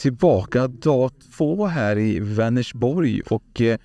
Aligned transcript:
Tillbaka 0.00 0.68
dag 0.68 1.10
två 1.36 1.66
här 1.66 1.98
i 1.98 2.20
Vänersborg 2.20 3.20
och 3.20 3.60
eh, 3.60 3.78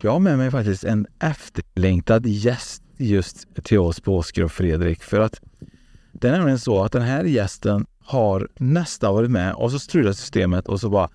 jag 0.00 0.10
har 0.10 0.18
med 0.18 0.38
mig 0.38 0.50
faktiskt 0.50 0.84
en 0.84 1.06
efterlängtad 1.18 2.26
gäst 2.26 2.82
just 2.96 3.46
till 3.64 3.78
oss 3.78 4.00
på 4.00 4.16
Oskar 4.16 4.42
och 4.42 4.52
Fredrik. 4.52 5.02
För 5.02 5.20
att 5.20 5.40
det 6.12 6.28
är 6.28 6.32
nämligen 6.32 6.58
så 6.58 6.84
att 6.84 6.92
den 6.92 7.02
här 7.02 7.24
gästen 7.24 7.86
har 8.00 8.48
nästan 8.58 9.14
varit 9.14 9.30
med 9.30 9.54
och 9.54 9.70
så 9.70 9.78
strulade 9.78 10.14
systemet 10.14 10.68
och 10.68 10.80
så 10.80 10.90
bara 10.90 11.08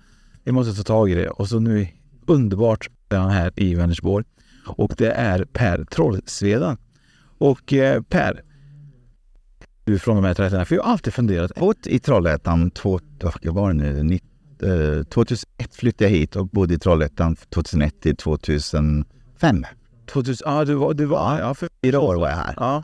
vi 0.44 0.52
måste 0.52 0.76
ta 0.76 0.82
tag 0.82 1.10
i 1.10 1.14
det. 1.14 1.28
Och 1.28 1.48
så 1.48 1.58
nu 1.58 1.88
underbart 2.26 2.88
är 3.08 3.16
han 3.16 3.30
här 3.30 3.52
i 3.56 3.74
Vänersborg. 3.74 4.24
Och 4.66 4.94
det 4.96 5.10
är 5.10 5.44
Per 5.44 5.84
Trollsveden. 5.84 6.76
Och 7.38 7.72
eh, 7.72 8.02
Per, 8.02 8.42
du 9.84 9.98
från 9.98 10.16
de 10.16 10.24
här 10.24 10.34
trakterna, 10.34 10.64
för 10.64 10.76
jag 10.76 10.82
har 10.82 10.92
alltid 10.92 11.14
funderat 11.14 11.54
bott 11.54 11.86
i 11.86 11.98
Trollhättan, 11.98 12.70
två, 12.70 13.00
vad 13.20 13.54
var 13.54 13.68
det 13.68 13.74
nu, 13.74 14.02
Ni- 14.02 14.14
eh, 14.14 14.33
2001 15.04 15.74
flyttade 15.74 16.10
jag 16.10 16.18
hit 16.18 16.36
och 16.36 16.48
bodde 16.48 16.74
i 16.74 16.78
Trollhättan 16.78 17.36
2001 17.36 18.00
till 18.00 18.16
2005. 18.16 19.64
2000, 20.06 20.44
ja 20.50 20.64
du 20.64 20.74
var, 20.74 20.94
du 20.94 21.04
var, 21.04 21.38
ja 21.38 21.54
för 21.54 21.68
Fyra 21.82 22.00
år 22.00 22.14
var 22.14 22.28
jag 22.28 22.36
här. 22.36 22.54
Ja. 22.56 22.82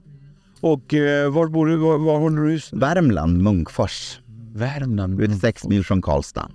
Och 0.60 0.94
eh, 0.94 1.32
var 1.32 1.46
bor 1.46 1.66
du? 1.66 1.76
Var, 1.76 1.98
var 1.98 2.18
håller 2.18 2.42
du 2.42 2.52
just? 2.52 2.72
Värmland, 2.72 3.42
Munkfors. 3.42 4.20
Värmland. 4.54 5.14
Vet, 5.20 5.40
sex 5.40 5.64
mil 5.66 5.84
från 5.84 6.02
Karlstad. 6.02 6.48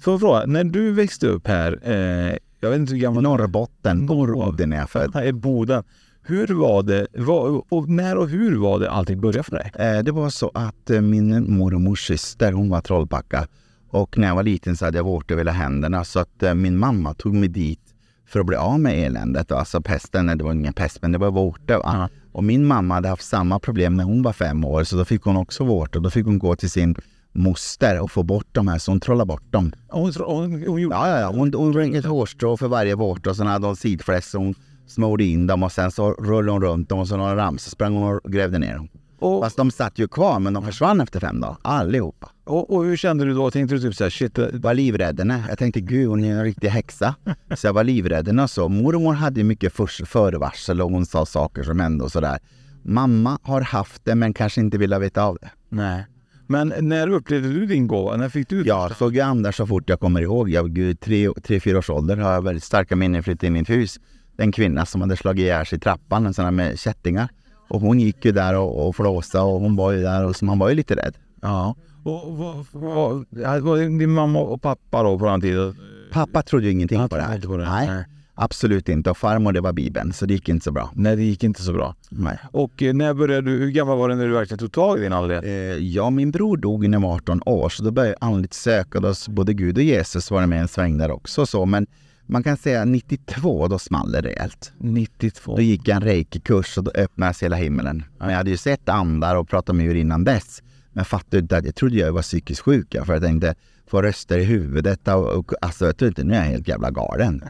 Får 0.00 0.12
jag 0.12 0.20
fråga, 0.20 0.46
när 0.46 0.64
du 0.64 0.92
växte 0.92 1.26
upp 1.26 1.46
här, 1.46 1.78
eh, 1.82 2.36
jag 2.60 2.70
vet 2.70 2.78
inte 2.78 2.92
hur 2.92 3.00
gammal 3.00 3.22
Norrbotten, 3.22 3.98
Norrbotten. 3.98 4.72
Är 4.72 4.76
jag 4.76 4.90
född. 4.90 5.14
Här 5.14 5.24
i 5.24 5.32
Boden. 5.32 5.84
Hur 6.22 6.46
var 6.46 6.82
det, 6.82 7.06
var, 7.14 7.62
och 7.68 7.88
när 7.88 8.16
och 8.16 8.28
hur 8.28 8.56
var 8.56 8.78
det 8.78 8.90
allting 8.90 9.20
började 9.20 9.42
för 9.42 9.56
dig? 9.56 9.72
Eh, 9.74 10.02
Det 10.02 10.12
var 10.12 10.30
så 10.30 10.50
att 10.54 10.90
eh, 10.90 11.00
min 11.00 11.54
mor 11.56 11.74
och 11.74 11.80
mors 11.80 12.06
syster, 12.06 12.52
hon 12.52 12.70
var 12.70 12.80
trollpacka. 12.80 13.46
Och 13.90 14.18
när 14.18 14.28
jag 14.28 14.34
var 14.34 14.42
liten 14.42 14.76
så 14.76 14.84
hade 14.84 14.98
jag 14.98 15.04
vårtor 15.04 15.34
över 15.34 15.40
hela 15.40 15.52
händerna 15.52 16.04
så 16.04 16.20
att 16.20 16.42
eh, 16.42 16.54
min 16.54 16.78
mamma 16.78 17.14
tog 17.14 17.34
mig 17.34 17.48
dit 17.48 17.80
för 18.26 18.40
att 18.40 18.46
bli 18.46 18.56
av 18.56 18.80
med 18.80 19.06
eländet. 19.06 19.52
Alltså 19.52 19.80
pesten, 19.80 20.26
det 20.26 20.44
var 20.44 20.52
ingen 20.52 20.72
pest 20.72 21.02
men 21.02 21.12
det 21.12 21.18
var 21.18 21.30
vårtor. 21.30 21.78
va. 21.78 22.08
Och 22.32 22.44
min 22.44 22.66
mamma 22.66 22.94
hade 22.94 23.08
haft 23.08 23.24
samma 23.24 23.58
problem 23.58 23.96
när 23.96 24.04
hon 24.04 24.22
var 24.22 24.32
fem 24.32 24.64
år 24.64 24.84
så 24.84 24.96
då 24.96 25.04
fick 25.04 25.22
hon 25.22 25.36
också 25.36 25.64
vårtor. 25.64 26.00
Då 26.00 26.10
fick 26.10 26.26
hon 26.26 26.38
gå 26.38 26.56
till 26.56 26.70
sin 26.70 26.96
moster 27.32 28.00
och 28.00 28.10
få 28.10 28.22
bort 28.22 28.46
de 28.52 28.68
här 28.68 28.78
så 28.78 28.90
hon 28.90 29.00
trollade 29.00 29.28
bort 29.28 29.52
dem. 29.52 29.72
Hon, 29.88 30.12
hon, 30.18 30.64
hon 30.66 30.80
gjorde... 30.82 30.94
Ja, 30.94 31.08
ja, 31.08 31.20
ja. 31.20 31.28
Hon, 31.28 31.54
hon 31.54 31.72
drog 31.72 31.94
ett 31.94 32.04
hårstrå 32.04 32.56
för 32.56 32.68
varje 32.68 32.94
vårta 32.94 33.30
och 33.30 33.36
sen 33.36 33.46
hade 33.46 33.66
hon 33.66 33.76
sidfläsk 33.76 34.28
så 34.28 34.38
hon 34.38 34.54
smorde 34.86 35.24
in 35.24 35.46
dem 35.46 35.62
och 35.62 35.72
sen 35.72 35.90
så 35.90 36.12
rullade 36.12 36.52
hon 36.52 36.62
runt 36.62 36.88
dem 36.88 36.98
och 36.98 37.08
så 37.08 37.16
några 37.16 37.36
ramsor 37.36 37.70
sprang 37.70 37.94
hon 37.94 38.20
och 38.24 38.32
grävde 38.32 38.58
ner 38.58 38.74
dem. 38.74 38.88
Och, 39.18 39.44
Fast 39.44 39.56
de 39.56 39.70
satt 39.70 39.98
ju 39.98 40.08
kvar 40.08 40.40
men 40.40 40.52
de 40.54 40.64
försvann 40.64 41.00
efter 41.00 41.20
fem 41.20 41.40
dagar, 41.40 41.56
allihopa. 41.62 42.30
och, 42.44 42.74
och 42.74 42.84
hur 42.84 42.96
kände 42.96 43.24
du 43.24 43.34
då? 43.34 43.50
Tänkte 43.50 43.74
du 43.74 43.80
typ 43.80 43.94
såhär, 43.94 44.10
shit, 44.10 44.34
det- 44.34 44.50
var 44.52 44.74
livrädd. 44.74 45.32
Jag 45.48 45.58
tänkte 45.58 45.80
gud 45.80 46.08
hon 46.08 46.24
är 46.24 46.32
en 46.32 46.44
riktig 46.44 46.68
häxa. 46.68 47.14
Så 47.56 47.66
jag 47.66 47.72
var 47.72 47.84
livrädd 47.84 48.26
henne 48.26 48.48
så. 48.48 48.68
Mormor 48.68 49.12
hade 49.14 49.44
mycket 49.44 49.72
för, 49.72 49.86
förvarsel 50.06 50.80
och 50.82 50.90
hon 50.90 51.06
sa 51.06 51.26
saker 51.26 51.62
som 51.62 51.80
hände 51.80 52.04
och 52.04 52.12
sådär. 52.12 52.38
Mamma 52.82 53.38
har 53.42 53.60
haft 53.60 54.04
det 54.04 54.14
men 54.14 54.34
kanske 54.34 54.60
inte 54.60 54.78
ville 54.78 54.98
veta 54.98 55.22
av 55.24 55.38
det. 55.40 55.50
nej. 55.68 56.06
Men 56.48 56.72
när 56.80 57.08
upplevde 57.08 57.48
du 57.48 57.66
din 57.66 57.86
gåva? 57.86 58.16
När 58.16 58.28
fick 58.28 58.48
du 58.48 58.62
Jag 58.66 58.96
såg 58.96 59.14
ju 59.14 59.20
Anders 59.20 59.56
så 59.56 59.66
fort 59.66 59.88
jag 59.88 60.00
kommer 60.00 60.20
ihåg. 60.20 60.48
Jag 60.50 60.70
gud, 60.74 61.00
tre, 61.00 61.28
tre, 61.42 61.60
fyra 61.60 61.78
års 61.78 61.90
ålder 61.90 62.16
har 62.16 62.32
jag 62.32 62.42
väldigt 62.42 62.64
starka 62.64 62.96
minnen 62.96 63.22
flyttade 63.22 63.46
in 63.46 63.56
i 63.56 63.60
ett 63.60 63.70
hus. 63.70 64.00
En 64.36 64.52
kvinna 64.52 64.86
som 64.86 65.00
hade 65.00 65.16
slagit 65.16 65.42
ihjäl 65.42 65.66
sig 65.66 65.76
i 65.76 65.80
trappan, 65.80 66.26
en 66.26 66.34
sån 66.34 66.44
här 66.44 66.52
med 66.52 66.78
kättingar. 66.78 67.28
Och 67.68 67.80
hon 67.80 68.00
gick 68.00 68.24
ju 68.24 68.32
där 68.32 68.54
och, 68.54 68.88
och 68.88 68.96
flåsade 68.96 69.44
och 69.44 69.60
hon 69.60 69.76
var 69.76 69.92
ju 69.92 70.02
där 70.02 70.24
och 70.24 70.36
så 70.36 70.44
man 70.44 70.58
var 70.58 70.68
ju 70.68 70.74
lite 70.74 70.96
rädd. 70.96 71.14
Ja. 71.42 71.74
Och 72.04 72.36
vad, 72.36 72.66
vad, 72.72 73.26
ja, 73.30 73.60
var 73.60 73.98
din 73.98 74.10
mamma 74.10 74.38
och 74.38 74.62
pappa 74.62 75.02
då 75.02 75.18
på 75.18 75.26
den 75.26 75.40
tiden? 75.40 75.76
Pappa 76.12 76.42
trodde 76.42 76.66
ju 76.66 76.72
ingenting 76.72 77.08
på 77.08 77.16
det 77.16 77.22
här. 77.22 77.40
på 77.40 77.56
det. 77.56 77.64
Nej, 77.64 77.86
Nej. 77.86 78.04
absolut 78.34 78.88
inte. 78.88 79.10
Och 79.10 79.16
farmor 79.16 79.52
det 79.52 79.60
var 79.60 79.72
bibeln 79.72 80.12
så 80.12 80.26
det 80.26 80.34
gick 80.34 80.48
inte 80.48 80.64
så 80.64 80.72
bra. 80.72 80.90
Nej, 80.94 81.16
det 81.16 81.22
gick 81.22 81.44
inte 81.44 81.62
så 81.62 81.72
bra. 81.72 81.94
Nej. 82.08 82.38
Och 82.52 82.82
eh, 82.82 82.94
när 82.94 83.14
började 83.14 83.50
du, 83.50 83.58
hur 83.58 83.70
gammal 83.70 83.98
var 83.98 84.08
du 84.08 84.14
när 84.14 84.26
du 84.26 84.32
verkligen 84.32 84.58
tog 84.58 84.72
tag 84.72 84.98
i 84.98 85.02
din 85.02 85.12
andlighet? 85.12 85.44
Eh, 85.44 85.50
ja, 85.86 86.10
min 86.10 86.30
bror 86.30 86.56
dog 86.56 86.88
när 86.88 86.98
jag 86.98 87.08
var 87.08 87.14
18 87.14 87.42
år 87.46 87.68
så 87.68 87.82
då 87.82 87.90
började 87.90 88.16
jag 88.20 88.28
andligt 88.28 88.54
söka. 88.54 89.00
Då 89.00 89.14
både 89.28 89.54
Gud 89.54 89.76
och 89.76 89.82
Jesus 89.82 90.30
var 90.30 90.46
med 90.46 90.60
en 90.60 90.68
sväng 90.68 90.98
där 90.98 91.10
också. 91.10 91.46
Så. 91.46 91.66
Men 91.66 91.86
man 92.26 92.42
kan 92.42 92.56
säga 92.56 92.84
92, 92.84 93.68
då 93.68 93.78
small 93.78 94.12
det 94.12 94.20
rejält. 94.20 94.72
92. 94.78 95.56
Då 95.56 95.62
gick 95.62 95.88
jag 95.88 95.96
en 95.96 96.02
reiki-kurs 96.02 96.78
och 96.78 96.84
då 96.84 96.90
öppnades 96.90 97.42
hela 97.42 97.56
himlen. 97.56 98.04
Men 98.18 98.28
jag 98.28 98.36
hade 98.36 98.50
ju 98.50 98.56
sett 98.56 98.88
andar 98.88 99.36
och 99.36 99.48
pratat 99.48 99.76
med 99.76 99.86
djur 99.86 99.94
innan 99.94 100.24
dess. 100.24 100.62
Men 100.92 101.00
jag 101.00 101.06
fattade 101.06 101.38
inte 101.38 101.56
att 101.56 101.64
jag 101.64 101.74
trodde 101.74 101.96
jag 101.96 102.12
var 102.12 102.22
psykiskt 102.22 102.60
sjuk. 102.60 102.96
För 103.04 103.12
jag 103.12 103.22
tänkte 103.22 103.54
få 103.86 104.02
röster 104.02 104.38
i 104.38 104.44
huvudet 104.44 105.08
och, 105.08 105.26
och 105.26 105.52
alltså 105.60 105.86
jag 105.86 105.96
trodde 105.96 106.24
nu 106.24 106.34
är 106.34 106.38
jag 106.38 106.44
helt 106.44 106.68
jävla 106.68 106.90
galen. 106.90 107.44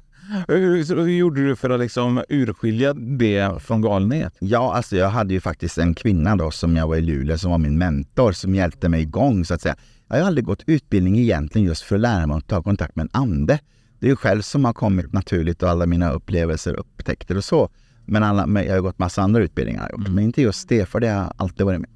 Hur, 0.49 0.97
hur 0.97 1.09
gjorde 1.09 1.47
du 1.47 1.57
för 1.57 1.71
att 1.71 1.81
liksom 1.81 2.23
urskilja 2.29 2.95
det 2.95 3.63
från 3.63 3.81
galenhet? 3.81 4.37
Ja, 4.39 4.75
alltså 4.75 4.97
jag 4.97 5.09
hade 5.09 5.35
ju 5.35 5.41
faktiskt 5.41 5.79
en 5.79 5.95
kvinna 5.95 6.37
då 6.37 6.51
som 6.51 6.77
jag 6.77 6.89
var 6.89 6.97
i 6.97 7.01
Luleå 7.01 7.39
som 7.39 7.51
var 7.51 7.59
min 7.59 7.79
mentor 7.79 8.33
som 8.33 8.55
hjälpte 8.55 8.89
mig 8.89 9.03
igång 9.03 9.45
så 9.45 9.55
att 9.55 9.61
säga. 9.61 9.77
Jag 10.09 10.17
har 10.17 10.27
aldrig 10.27 10.45
gått 10.45 10.63
utbildning 10.67 11.19
egentligen 11.19 11.69
just 11.69 11.83
för 11.83 11.95
att 11.95 12.01
lära 12.01 12.27
mig 12.27 12.37
att 12.37 12.47
ta 12.47 12.63
kontakt 12.63 12.97
med 12.97 13.03
en 13.03 13.21
ande. 13.21 13.59
Det 14.01 14.07
är 14.07 14.11
ju 14.11 14.17
själv 14.17 14.43
som 14.43 14.65
har 14.65 14.73
kommit 14.73 15.13
naturligt 15.13 15.63
och 15.63 15.69
alla 15.71 15.87
mina 15.87 16.11
upplevelser, 16.11 16.75
upptäckter 16.75 17.37
och 17.37 17.45
så. 17.45 17.69
Men 18.05 18.23
alla, 18.23 18.47
men 18.47 18.65
jag 18.67 18.75
har 18.75 18.81
gått 18.81 18.99
massa 18.99 19.23
andra 19.23 19.43
utbildningar, 19.43 19.91
gjort. 19.93 20.09
men 20.09 20.25
inte 20.25 20.43
just 20.43 20.69
det 20.69 20.87
för 20.89 21.01
det 21.01 21.09
har 21.09 21.23
jag 21.23 21.33
alltid 21.37 21.67
varit 21.67 21.81
med. 21.81 21.91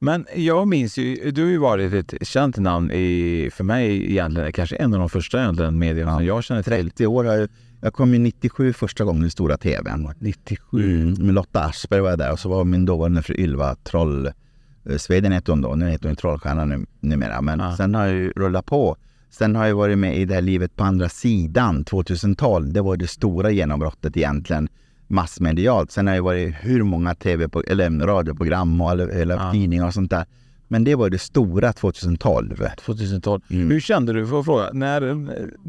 Men 0.00 0.26
jag 0.36 0.68
minns 0.68 0.98
ju, 0.98 1.30
du 1.30 1.42
har 1.42 1.50
ju 1.50 1.58
varit 1.58 2.12
ett 2.12 2.26
känt 2.28 2.56
namn 2.56 2.90
i, 2.90 3.50
för 3.52 3.64
mig 3.64 4.10
egentligen, 4.10 4.52
kanske 4.52 4.76
en 4.76 4.92
av 4.94 5.00
de 5.00 5.08
första 5.08 5.40
egentligen 5.42 5.78
medierna 5.78 6.16
som 6.16 6.24
jag 6.26 6.44
känner 6.44 6.62
till. 6.62 6.72
30 6.72 7.06
år 7.06 7.24
har 7.24 7.34
jag, 7.34 7.48
jag 7.80 7.92
kom 7.92 8.12
ju 8.12 8.18
97 8.18 8.72
första 8.72 9.04
gången 9.04 9.24
i 9.24 9.30
stora 9.30 9.56
tvn. 9.56 10.08
97. 10.18 11.00
Mm, 11.02 11.26
med 11.26 11.34
Lotta 11.34 11.60
Aschberg 11.64 12.00
var 12.00 12.10
jag 12.10 12.18
där 12.18 12.32
och 12.32 12.38
så 12.38 12.48
var 12.48 12.64
min 12.64 12.84
dåvarande 12.84 13.22
fru 13.22 13.34
Ylva 13.34 13.74
Troll... 13.74 14.26
eh, 14.26 14.96
Sweden 14.96 15.32
hette 15.32 15.52
hon 15.52 15.60
då, 15.62 15.74
nu 15.74 15.90
heter 15.90 16.06
hon 16.08 16.16
Trollstjärna 16.16 16.64
nu, 16.64 16.86
numera. 17.00 17.40
Men 17.40 17.58
Ja. 17.60 17.76
sen 17.76 17.94
har 17.94 18.06
jag 18.06 18.14
ju 18.14 18.30
rullat 18.36 18.66
på. 18.66 18.96
Sen 19.30 19.56
har 19.56 19.66
jag 19.66 19.74
varit 19.76 19.98
med 19.98 20.16
i 20.18 20.24
det 20.24 20.34
här 20.34 20.42
livet 20.42 20.76
på 20.76 20.84
andra 20.84 21.08
sidan 21.08 21.84
2012. 21.84 22.72
Det 22.72 22.80
var 22.80 22.96
det 22.96 23.06
stora 23.06 23.50
genombrottet 23.50 24.16
egentligen 24.16 24.68
massmedialt. 25.06 25.90
Sen 25.90 26.06
har 26.06 26.14
jag 26.14 26.22
varit 26.22 26.54
hur 26.60 26.82
många 26.82 27.14
tv 27.14 27.48
eller 27.66 28.06
radioprogram 28.06 28.80
och 28.80 28.90
eller, 28.92 29.08
eller 29.08 29.34
Ja. 29.36 29.52
tidningar 29.52 29.86
och 29.86 29.94
sånt 29.94 30.10
där. 30.10 30.24
Men 30.70 30.84
det 30.84 30.94
var 30.94 31.10
det 31.10 31.18
stora 31.18 31.72
2012. 31.72 32.62
2012. 32.84 33.40
Mm. 33.50 33.70
Hur 33.70 33.80
kände 33.80 34.12
du, 34.12 34.26
för 34.26 34.40
att 34.40 34.44
fråga, 34.44 34.70
när 34.72 35.00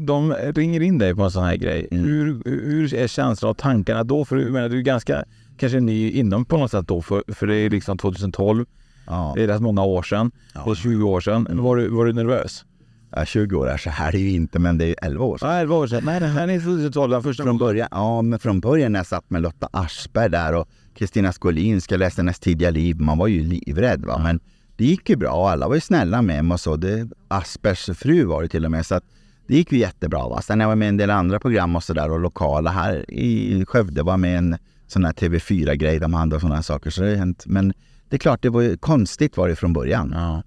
de 0.06 0.32
ringer 0.32 0.80
in 0.80 0.98
dig 0.98 1.14
på 1.14 1.22
en 1.22 1.30
sån 1.30 1.44
här 1.44 1.56
grej, 1.56 1.88
Mm. 1.90 2.04
hur, 2.04 2.42
hur 2.44 2.94
är 2.94 3.06
känslan 3.06 3.50
och 3.50 3.56
tankarna 3.58 4.04
då? 4.04 4.24
För 4.24 4.36
jag 4.36 4.52
menar, 4.52 4.68
du 4.68 4.78
är 4.78 4.82
ganska 4.82 5.24
kanske 5.56 5.80
ny 5.80 6.10
inom 6.10 6.44
på 6.44 6.56
något 6.56 6.70
sätt 6.70 6.88
då, 6.88 7.02
för, 7.02 7.22
för 7.34 7.46
det 7.46 7.54
är 7.56 7.70
liksom 7.70 7.98
2012, 7.98 8.64
Ja. 9.06 9.32
det 9.36 9.42
är 9.42 9.46
rätt 9.48 9.60
många 9.62 9.82
år 9.84 10.02
sedan, 10.02 10.30
Ja. 10.54 10.70
är 10.70 10.74
20 10.74 11.08
år 11.08 11.20
sedan. 11.20 11.46
Var, 11.50 11.76
du, 11.76 11.88
var 11.88 12.04
du 12.06 12.12
nervös? 12.12 12.64
Ja, 13.12 13.24
20 13.24 13.56
år 13.56 13.68
är 13.68 13.76
så 13.76 13.90
här 13.90 14.14
är 14.14 14.18
ju 14.18 14.30
inte, 14.30 14.58
men 14.58 14.78
det 14.78 14.84
är 14.84 14.88
ju 14.88 14.94
11 15.02 15.24
år 15.24 15.38
sedan. 15.38 15.48
Nej, 15.48 15.60
11 15.60 15.76
år 15.76 15.86
sedan. 15.86 16.02
Nej, 16.04 16.20
nej, 16.20 16.46
nej, 16.46 16.60
2012, 16.60 17.10
den 17.10 17.22
första 17.22 17.42
Från 17.42 17.58
början, 17.58 17.88
ja, 17.90 18.22
men 18.22 18.38
från 18.38 18.60
början 18.60 18.92
när 18.92 18.98
jag 18.98 19.06
satt 19.06 19.30
med 19.30 19.42
Lotta 19.42 19.68
Aschberg 19.72 20.30
där 20.30 20.54
och 20.54 20.68
Kristina 20.94 21.32
Skolin 21.32 21.80
ska 21.80 21.96
läsa 21.96 22.22
hennes 22.22 22.40
tidiga 22.40 22.70
liv, 22.70 23.00
man 23.00 23.18
var 23.18 23.26
ju 23.26 23.42
livrädd 23.42 24.04
va. 24.04 24.20
Men 24.22 24.40
det 24.76 24.84
gick 24.84 25.10
ju 25.10 25.16
bra, 25.16 25.50
alla 25.50 25.68
var 25.68 25.74
ju 25.74 25.80
snälla 25.80 26.22
med 26.22 26.44
mig 26.44 26.54
och 26.54 26.60
så. 26.60 26.76
Det, 26.76 27.08
Aschbergs 27.28 27.98
fru 27.98 28.24
var 28.24 28.42
det 28.42 28.48
till 28.48 28.64
och 28.64 28.70
med, 28.70 28.86
så 28.86 28.94
att 28.94 29.04
det 29.46 29.54
gick 29.54 29.72
ju 29.72 29.78
jättebra. 29.78 30.28
Va? 30.28 30.42
Sen 30.42 30.60
jag 30.60 30.68
var 30.68 30.76
med 30.76 30.86
i 30.86 30.88
en 30.88 30.96
del 30.96 31.10
andra 31.10 31.40
program 31.40 31.76
och 31.76 31.84
sådär 31.84 32.10
och 32.10 32.20
lokala 32.20 32.70
här 32.70 33.10
i 33.10 33.64
Skövde 33.66 34.02
var 34.02 34.16
med 34.16 34.38
en 34.38 34.56
sån 34.86 35.04
här 35.04 35.12
TV4-grej, 35.12 35.98
de 35.98 36.14
hade 36.14 36.40
sådana 36.40 36.62
saker. 36.62 36.90
Så 36.90 37.02
det 37.02 37.08
har 37.08 37.16
hänt. 37.16 37.44
Men 37.46 37.72
det 38.08 38.16
är 38.16 38.18
klart, 38.18 38.42
det 38.42 38.48
var 38.48 38.60
ju 38.60 38.76
konstigt 38.76 39.36
var 39.36 39.48
det 39.48 39.56
från 39.56 39.72
början. 39.72 40.12
Ja. 40.14 40.42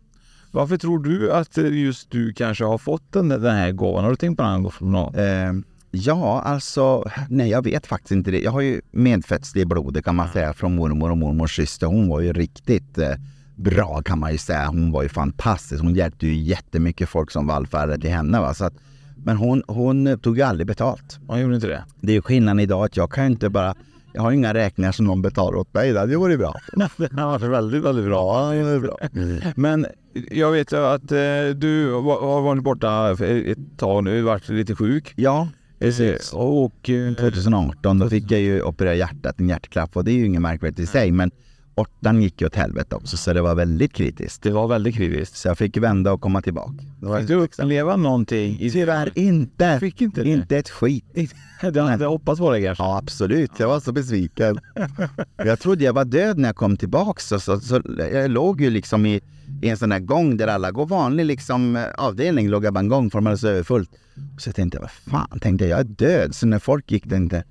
Varför 0.53 0.77
tror 0.77 1.00
du 1.00 1.31
att 1.31 1.57
just 1.57 2.11
du 2.11 2.33
kanske 2.33 2.63
har 2.63 2.77
fått 2.77 3.11
den, 3.11 3.29
den 3.29 3.55
här 3.55 3.71
gåvan? 3.71 4.03
Har 4.03 4.11
du 4.11 4.15
tänkt 4.15 4.38
på 4.38 4.44
den 4.44 4.51
här 4.51 4.59
gåvan? 4.59 5.15
Eh, 5.15 5.63
ja, 5.91 6.41
alltså, 6.41 7.09
nej 7.29 7.50
jag 7.50 7.63
vet 7.63 7.88
faktiskt 7.88 8.11
inte 8.11 8.31
det. 8.31 8.39
Jag 8.39 8.51
har 8.51 8.61
ju 8.61 8.81
medfötts 8.91 9.53
det 9.53 9.59
i 9.59 9.65
blodet 9.65 10.05
kan 10.05 10.15
man 10.15 10.29
säga 10.29 10.53
från 10.53 10.75
mormor 10.75 11.11
och 11.11 11.17
mormors 11.17 11.55
syster. 11.55 11.88
Hon 11.88 12.09
var 12.09 12.19
ju 12.19 12.33
riktigt 12.33 12.97
eh, 12.97 13.09
bra 13.55 14.01
kan 14.01 14.19
man 14.19 14.31
ju 14.31 14.38
säga. 14.38 14.67
Hon 14.67 14.91
var 14.91 15.03
ju 15.03 15.09
fantastisk. 15.09 15.83
Hon 15.83 15.95
hjälpte 15.95 16.27
ju 16.27 16.33
jättemycket 16.33 17.09
folk 17.09 17.31
som 17.31 17.47
vallfärdade 17.47 18.01
till 18.01 18.11
henne. 18.11 18.39
Va? 18.39 18.53
Så 18.53 18.65
att, 18.65 18.73
men 19.15 19.38
hon, 19.38 19.63
hon 19.67 20.19
tog 20.19 20.38
ju 20.38 20.44
aldrig 20.44 20.67
betalt. 20.67 21.19
Man 21.27 21.41
gjorde 21.41 21.56
inte 21.56 21.67
det? 21.67 21.83
Det 22.01 22.11
är 22.11 22.15
ju 22.15 22.21
skillnaden 22.21 22.59
idag 22.59 22.85
att 22.85 22.97
jag 22.97 23.11
kan 23.11 23.23
ju 23.23 23.31
inte 23.31 23.49
bara 23.49 23.75
jag 24.13 24.21
har 24.21 24.31
inga 24.31 24.54
räkningar 24.54 24.92
som 24.92 25.06
någon 25.06 25.21
betalar 25.21 25.57
åt 25.57 25.74
mig. 25.74 25.94
Det 25.94 26.00
hade 26.00 26.12
ju 26.12 26.19
varit 26.19 26.39
bra. 26.39 26.56
det 26.98 27.21
har 27.21 27.27
varit 27.27 27.42
väldigt, 27.42 27.83
väldigt 27.83 28.06
bra. 28.06 28.56
Ja. 28.56 29.51
Men 29.56 29.86
jag 30.31 30.51
vet 30.51 30.71
ju 30.71 30.77
att 30.77 31.12
eh, 31.12 31.56
du 31.56 31.92
har 31.92 32.42
varit 32.42 32.63
borta 32.63 33.12
ett 33.25 33.77
tag 33.77 34.04
nu, 34.04 34.21
varit 34.21 34.50
lite 34.50 34.75
sjuk. 34.75 35.13
Ja, 35.15 35.48
Precis. 35.80 36.33
Och 36.33 36.89
eh, 36.89 37.13
2018 37.13 38.00
då 38.00 38.10
fick 38.10 38.31
jag 38.31 38.42
ju 38.42 38.62
operera 38.62 38.95
hjärtat, 38.95 39.39
en 39.39 39.50
hjärtklapp 39.50 39.98
och 39.98 40.04
det 40.04 40.12
är 40.12 40.16
ju 40.16 40.25
inget 40.25 40.42
märkvärdigt 40.42 40.80
i 40.80 40.86
sig 40.86 41.12
men 41.12 41.31
åttan 41.75 42.21
gick 42.21 42.41
ju 42.41 42.47
åt 42.47 42.55
helvete 42.55 42.95
också 42.95 43.17
så 43.17 43.33
det 43.33 43.41
var 43.41 43.55
väldigt 43.55 43.93
kritiskt. 43.93 44.43
det 44.43 44.51
var 44.51 44.67
väldigt 44.67 44.95
kritiskt. 44.95 45.37
Så 45.37 45.47
jag 45.47 45.57
fick 45.57 45.77
vända 45.77 46.11
och 46.11 46.21
komma 46.21 46.41
tillbaka. 46.41 46.73
Var 46.99 47.19
Fick 47.19 47.27
du 47.27 47.35
uppleva 47.35 47.95
någonting? 47.95 48.59
I... 48.59 48.71
Tyvärr 48.71 49.11
inte. 49.15 49.79
Fick 49.79 50.01
inte 50.01 50.23
det? 50.23 50.29
Inte 50.29 50.57
ett 50.57 50.69
skit. 50.69 51.05
Du 51.73 51.81
hade 51.81 52.05
hoppats 52.05 52.39
på 52.39 52.51
det 52.51 52.61
kanske? 52.61 52.83
Ja, 52.83 52.97
absolut. 52.97 53.51
Jag 53.57 53.67
var 53.67 53.79
så 53.79 53.91
besviken. 53.91 54.59
Jag 55.37 55.59
trodde 55.59 55.83
jag 55.83 55.93
var 55.93 56.05
död 56.05 56.37
när 56.37 56.49
jag 56.49 56.55
kom 56.55 56.77
tillbaks. 56.77 57.27
Så, 57.27 57.39
så, 57.39 57.59
så 57.59 57.81
jag 58.11 58.31
låg 58.31 58.61
ju 58.61 58.69
liksom 58.69 59.05
i, 59.05 59.21
i 59.61 59.69
en 59.69 59.77
sån 59.77 59.89
där 59.89 59.99
gång 59.99 60.37
där 60.37 60.47
alla 60.47 60.71
går. 60.71 60.85
Vanlig 60.85 61.25
liksom 61.25 61.85
avdelning 61.97 62.49
låg 62.49 62.65
jag 62.65 62.73
bara 62.73 62.79
en 62.79 62.87
gång 62.87 63.11
för 63.11 63.35
så 63.35 63.47
överfullt. 63.47 63.89
Så 64.37 64.47
jag 64.47 64.55
tänkte, 64.55 64.79
vad 64.79 64.91
fan, 64.91 65.39
tänkte 65.39 65.65
jag, 65.65 65.71
jag 65.71 65.79
är 65.79 65.89
död. 65.93 66.35
Så 66.35 66.47
när 66.47 66.59
folk 66.59 66.91
gick 66.91 67.09
tänkte 67.09 67.43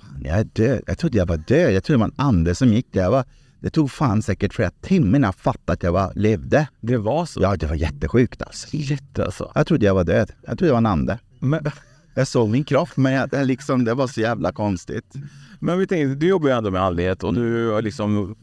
fan 0.00 0.22
jag 0.24 0.38
är 0.38 0.44
död. 0.44 0.82
Jag 0.86 0.98
trodde 0.98 1.18
jag 1.18 1.26
var 1.26 1.36
död. 1.36 1.72
Jag 1.72 1.84
trodde 1.84 1.96
det 1.96 2.00
var 2.00 2.24
en 2.24 2.26
ande 2.26 2.54
som 2.54 2.72
gick 2.72 2.86
där. 2.92 3.02
Jag 3.02 3.10
var, 3.10 3.24
det 3.60 3.70
tog 3.70 3.90
fan 3.90 4.22
säkert 4.22 4.54
flera 4.54 4.70
timmar 4.70 5.18
innan 5.18 5.22
jag 5.22 5.34
fattade 5.34 5.72
att 5.72 5.82
jag 5.82 5.92
var, 5.92 6.12
levde. 6.14 6.68
Det 6.80 6.96
var 6.96 7.26
så? 7.26 7.42
Ja, 7.42 7.56
det 7.56 7.66
var 7.66 7.74
jättesjukt 7.74 8.42
alltså. 8.42 8.68
Jätte 8.76 9.24
alltså. 9.24 9.52
Jag 9.54 9.66
trodde 9.66 9.86
jag 9.86 9.94
var 9.94 10.04
död. 10.04 10.32
Jag 10.40 10.58
trodde 10.58 10.66
jag 10.66 10.72
var 10.72 10.78
en 10.78 10.86
ande. 10.86 11.18
Men, 11.38 11.64
Jag 12.14 12.28
såg 12.28 12.48
min 12.48 12.64
kropp, 12.64 12.96
men 12.96 13.12
jag, 13.12 13.30
det 13.30 13.44
liksom, 13.44 13.84
det 13.84 13.94
var 13.94 14.06
så 14.06 14.20
jävla 14.20 14.52
konstigt. 14.52 15.14
men 15.60 15.78
vi 15.78 15.86
tänkte, 15.86 16.14
du 16.14 16.28
jobbar 16.28 16.48
ju 16.48 16.54
ändå 16.54 16.70
med 16.70 16.82
andlighet 16.82 17.24
och 17.24 17.34
du 17.34 17.70
har 17.70 17.82
liksom 17.82 18.36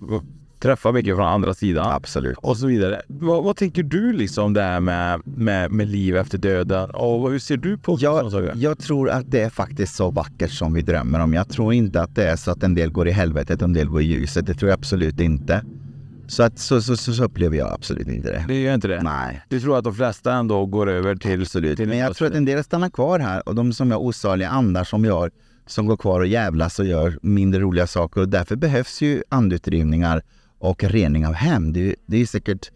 träffar 0.63 0.91
mycket 0.91 1.15
från 1.15 1.27
andra 1.27 1.53
sidan. 1.53 1.91
Absolut. 1.91 2.37
och 2.37 2.57
så 2.57 2.67
vidare. 2.67 3.01
Vad, 3.07 3.43
vad 3.43 3.55
tänker 3.55 3.83
du 3.83 4.13
liksom 4.13 4.53
det 4.53 4.61
här 4.61 4.79
med, 4.79 5.21
med, 5.25 5.71
med 5.71 5.87
liv 5.87 6.17
efter 6.17 6.37
döden 6.37 6.89
och 6.89 7.31
hur 7.31 7.39
ser 7.39 7.57
du 7.57 7.77
på 7.77 7.97
Jag, 7.99 8.31
saker? 8.31 8.53
jag 8.55 8.79
tror 8.79 9.09
att 9.09 9.31
det 9.31 9.41
är 9.41 9.49
faktiskt 9.49 9.95
så 9.95 10.11
vackert 10.11 10.51
som 10.51 10.73
vi 10.73 10.81
drömmer 10.81 11.19
om. 11.19 11.33
Jag 11.33 11.49
tror 11.49 11.73
inte 11.73 12.01
att 12.01 12.15
det 12.15 12.27
är 12.29 12.35
så 12.35 12.51
att 12.51 12.63
en 12.63 12.75
del 12.75 12.91
går 12.91 13.07
i 13.07 13.11
helvetet 13.11 13.61
och 13.61 13.67
en 13.67 13.73
del 13.73 13.87
går 13.87 14.01
i 14.01 14.05
ljuset. 14.05 14.45
Det 14.45 14.53
tror 14.53 14.69
jag 14.69 14.77
absolut 14.79 15.19
inte. 15.19 15.65
Så, 16.27 16.43
att, 16.43 16.59
så, 16.59 16.81
så, 16.81 16.97
så, 16.97 17.23
upplever 17.23 17.57
jag 17.57 17.71
absolut 17.73 18.07
inte 18.07 18.31
det. 18.31 18.45
Det 18.47 18.61
gör 18.61 18.73
inte 18.73 18.87
det? 18.87 19.03
Nej, 19.03 19.41
Du 19.49 19.59
tror 19.59 19.77
att 19.77 19.83
de 19.83 19.95
flesta 19.95 20.33
ändå 20.33 20.65
går 20.65 20.89
över 20.89 21.15
till... 21.15 21.41
absolut. 21.41 21.77
till 21.77 21.87
Men 21.87 21.97
jag 21.97 22.15
tror 22.15 22.27
att 22.27 22.33
en 22.33 22.45
del 22.45 22.63
stannar 22.63 22.89
kvar 22.89 23.19
här 23.19 23.49
och 23.49 23.55
de 23.55 23.73
som 23.73 23.91
är 23.91 23.97
osaliga 23.97 24.49
andar 24.49 24.83
som 24.83 25.05
har 25.05 25.31
som 25.65 25.85
går 25.85 25.97
kvar 25.97 26.19
och 26.19 26.27
jävlas 26.27 26.79
och 26.79 26.85
gör 26.85 27.19
mindre 27.21 27.61
roliga 27.61 27.87
saker 27.87 28.21
och 28.21 28.29
därför 28.29 28.55
behövs 28.55 29.01
ju 29.01 29.23
andutdrivningar 29.29 30.21
och 30.63 30.83
rening 30.83 31.27
av 31.27 31.33
hem. 31.33 31.73
Det, 31.73 31.89
är- 31.89 31.95
det 32.05 32.17
är 32.17 32.25
säkert 32.25 32.71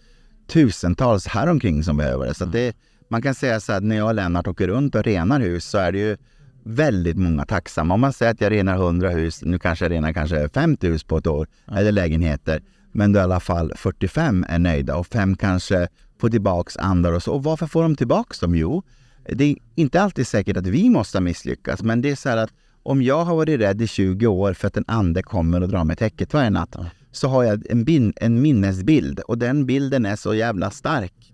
tusentals 0.48 1.28
här 1.28 1.48
omkring 1.48 1.84
som 1.84 1.98
behöver 1.98 2.26
det. 2.28 2.34
Så 2.34 2.44
att 2.44 2.52
det, 2.52 2.76
man 3.08 3.22
kan 3.22 3.36
säga 3.36 3.60
så 3.60 3.74
att 3.74 3.84
när 3.84 3.96
jag 3.96 4.08
och 4.08 4.14
Lennart 4.16 4.48
åker 4.48 4.68
runt 4.68 4.96
och 4.96 5.04
renar 5.04 5.40
hus 5.40 5.66
så 5.66 5.78
är 5.78 5.92
det 5.92 6.00
ju 6.00 6.18
väldigt 6.64 7.18
många 7.18 7.46
tacksamma. 7.46 7.94
Om 7.94 8.00
man 8.02 8.14
säger 8.14 8.32
att 8.32 8.42
jag 8.42 8.52
renar 8.52 8.76
100 8.76 9.10
hus, 9.10 9.42
nu 9.44 9.60
kanske 9.60 9.86
jag 9.86 9.92
renar 9.92 10.14
kanske 10.14 10.50
50 10.50 10.88
hus 10.88 11.04
på 11.04 11.18
ett 11.18 11.28
år, 11.28 11.48
eller 11.72 11.92
lägenheter. 11.92 12.62
Men 12.92 13.14
då 13.14 13.20
i 13.20 13.24
alla 13.24 13.40
fall 13.40 13.72
45 13.76 14.46
är 14.50 14.60
nöjda 14.60 14.96
och 14.96 15.08
fem 15.08 15.36
kanske 15.36 15.88
får 16.20 16.30
tillbaks 16.30 16.78
andar 16.78 17.14
och 17.14 17.24
så. 17.24 17.34
Och 17.34 17.44
varför 17.44 17.68
får 17.68 17.84
de 17.84 17.96
tillbaks 17.96 18.40
dem? 18.40 18.56
Jo, 18.56 18.84
det 19.30 19.44
är 19.44 19.56
inte 19.76 20.02
alltid 20.02 20.28
säkert 20.28 20.58
att 20.58 20.68
vi 20.68 20.90
måste 20.90 21.18
ha 21.18 21.22
misslyckats, 21.22 21.84
men 21.84 22.02
det 22.02 22.10
är 22.10 22.16
så 22.16 22.30
här 22.30 22.38
att 22.38 22.52
om 22.84 23.02
jag 23.02 23.26
har 23.26 23.36
varit 23.36 23.60
rädd 23.60 23.82
i 23.82 23.88
20 23.88 24.28
år 24.28 24.54
för 24.54 24.68
att 24.68 24.78
en 24.78 24.86
ande 24.88 25.24
kommer 25.24 25.62
och 25.64 25.70
drar 25.70 25.84
mig 25.84 25.96
täcket 25.96 26.34
varje 26.34 26.50
natt, 26.50 26.76
så 27.18 27.28
har 27.28 27.44
jag 27.44 27.72
en, 27.72 27.84
bin, 27.84 28.14
en 28.16 28.42
minnesbild 28.42 29.20
och 29.20 29.38
den 29.38 29.66
bilden 29.66 30.06
är 30.06 30.16
så 30.16 30.34
jävla 30.34 30.72
stark. 30.72 31.34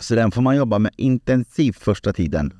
Så 0.00 0.14
den 0.14 0.30
får 0.30 0.42
man 0.42 0.56
jobba 0.56 0.78
med 0.78 0.92
intensivt 0.96 1.78
första 1.78 2.12
tiden. 2.12 2.52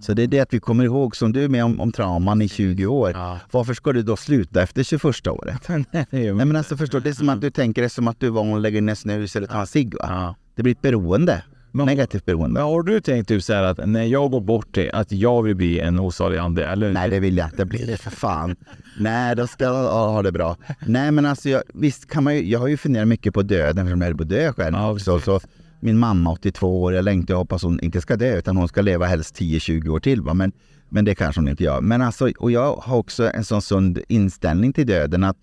Så 0.00 0.14
det 0.14 0.22
är 0.22 0.26
det 0.26 0.40
att 0.40 0.54
vi 0.54 0.60
kommer 0.60 0.84
ihåg, 0.84 1.16
som 1.16 1.32
du 1.32 1.44
är 1.44 1.48
med 1.48 1.64
om, 1.64 1.80
om 1.80 1.92
trauman 1.92 2.42
i 2.42 2.48
20 2.48 2.86
år. 2.86 3.10
Ja. 3.14 3.38
Varför 3.50 3.74
ska 3.74 3.92
du 3.92 4.02
då 4.02 4.16
sluta 4.16 4.62
efter 4.62 4.82
21 4.82 5.26
året? 5.26 5.68
Nej, 5.68 6.06
Nej 6.10 6.34
men 6.34 6.56
alltså 6.56 6.76
förstår 6.76 7.00
det 7.00 7.08
är 7.08 7.14
som 7.14 7.28
att 7.28 7.40
du 7.40 7.50
tänker 7.50 7.82
det 7.82 7.88
som 7.88 8.08
att 8.08 8.20
du 8.20 8.28
van 8.28 8.54
att 8.54 8.60
lägga 8.60 8.80
ner 8.80 8.94
snus 8.94 9.36
eller 9.36 9.46
ta 9.46 9.60
en 9.60 9.66
cigg? 9.66 9.94
Ja. 9.98 10.34
Det 10.54 10.62
blir 10.62 10.72
ett 10.72 10.82
beroende. 10.82 11.42
Men- 11.72 11.86
Negativt 11.86 12.24
beroende. 12.24 12.54
Men 12.60 12.62
har 12.62 12.82
du 12.82 13.00
tänkt 13.00 13.28
typ 13.28 13.42
så 13.42 13.52
att 13.52 13.88
när 13.88 14.04
jag 14.04 14.30
går 14.30 14.40
bort 14.40 14.68
det, 14.70 14.90
att 14.90 15.12
jag 15.12 15.42
vill 15.42 15.56
bli 15.56 15.80
en 15.80 16.00
osalig 16.00 16.38
ande? 16.38 16.66
Eller? 16.66 16.92
Nej 16.92 17.10
det 17.10 17.20
vill 17.20 17.36
jag 17.36 17.46
inte 17.46 17.64
bli, 17.64 17.84
det 17.86 17.96
för 17.96 18.10
fan. 18.10 18.56
Nej, 18.98 19.36
då 19.36 19.46
ska 19.46 19.64
jag 19.64 19.72
ha 19.92 20.22
det 20.22 20.32
bra. 20.32 20.56
Nej 20.86 21.10
men 21.10 21.26
alltså 21.26 21.48
jag, 21.48 21.62
visst 21.74 22.10
kan 22.10 22.24
man 22.24 22.34
ju, 22.36 22.48
jag 22.48 22.58
har 22.58 22.66
ju 22.68 22.76
funderat 22.76 23.08
mycket 23.08 23.34
på 23.34 23.42
döden 23.42 23.78
eftersom 23.78 24.00
jag 24.00 24.08
höll 24.08 24.16
på 24.16 24.22
att 24.22 24.28
dö 24.28 24.52
själv 24.52 24.76
Ja, 24.76 24.92
också. 24.92 25.20
Så 25.20 25.40
min 25.80 25.98
mamma 25.98 26.30
82 26.32 26.82
år, 26.82 26.94
jag 26.94 27.04
längtar 27.04 27.34
och 27.34 27.38
hoppas 27.40 27.62
hon 27.62 27.80
inte 27.80 28.00
ska 28.00 28.16
dö 28.16 28.38
utan 28.38 28.56
hon 28.56 28.68
ska 28.68 28.80
leva 28.80 29.06
helst 29.06 29.40
10-20 29.40 29.88
år 29.88 30.00
till. 30.00 30.22
Va? 30.22 30.34
Men, 30.34 30.52
men 30.88 31.04
det 31.04 31.14
kanske 31.14 31.40
hon 31.40 31.48
inte 31.48 31.64
gör. 31.64 31.80
Men 31.80 32.02
alltså, 32.02 32.30
och 32.38 32.50
jag 32.50 32.76
har 32.76 32.96
också 32.96 33.30
en 33.34 33.44
sån 33.44 33.62
sund 33.62 34.00
inställning 34.08 34.72
till 34.72 34.86
döden 34.86 35.24
att 35.24 35.36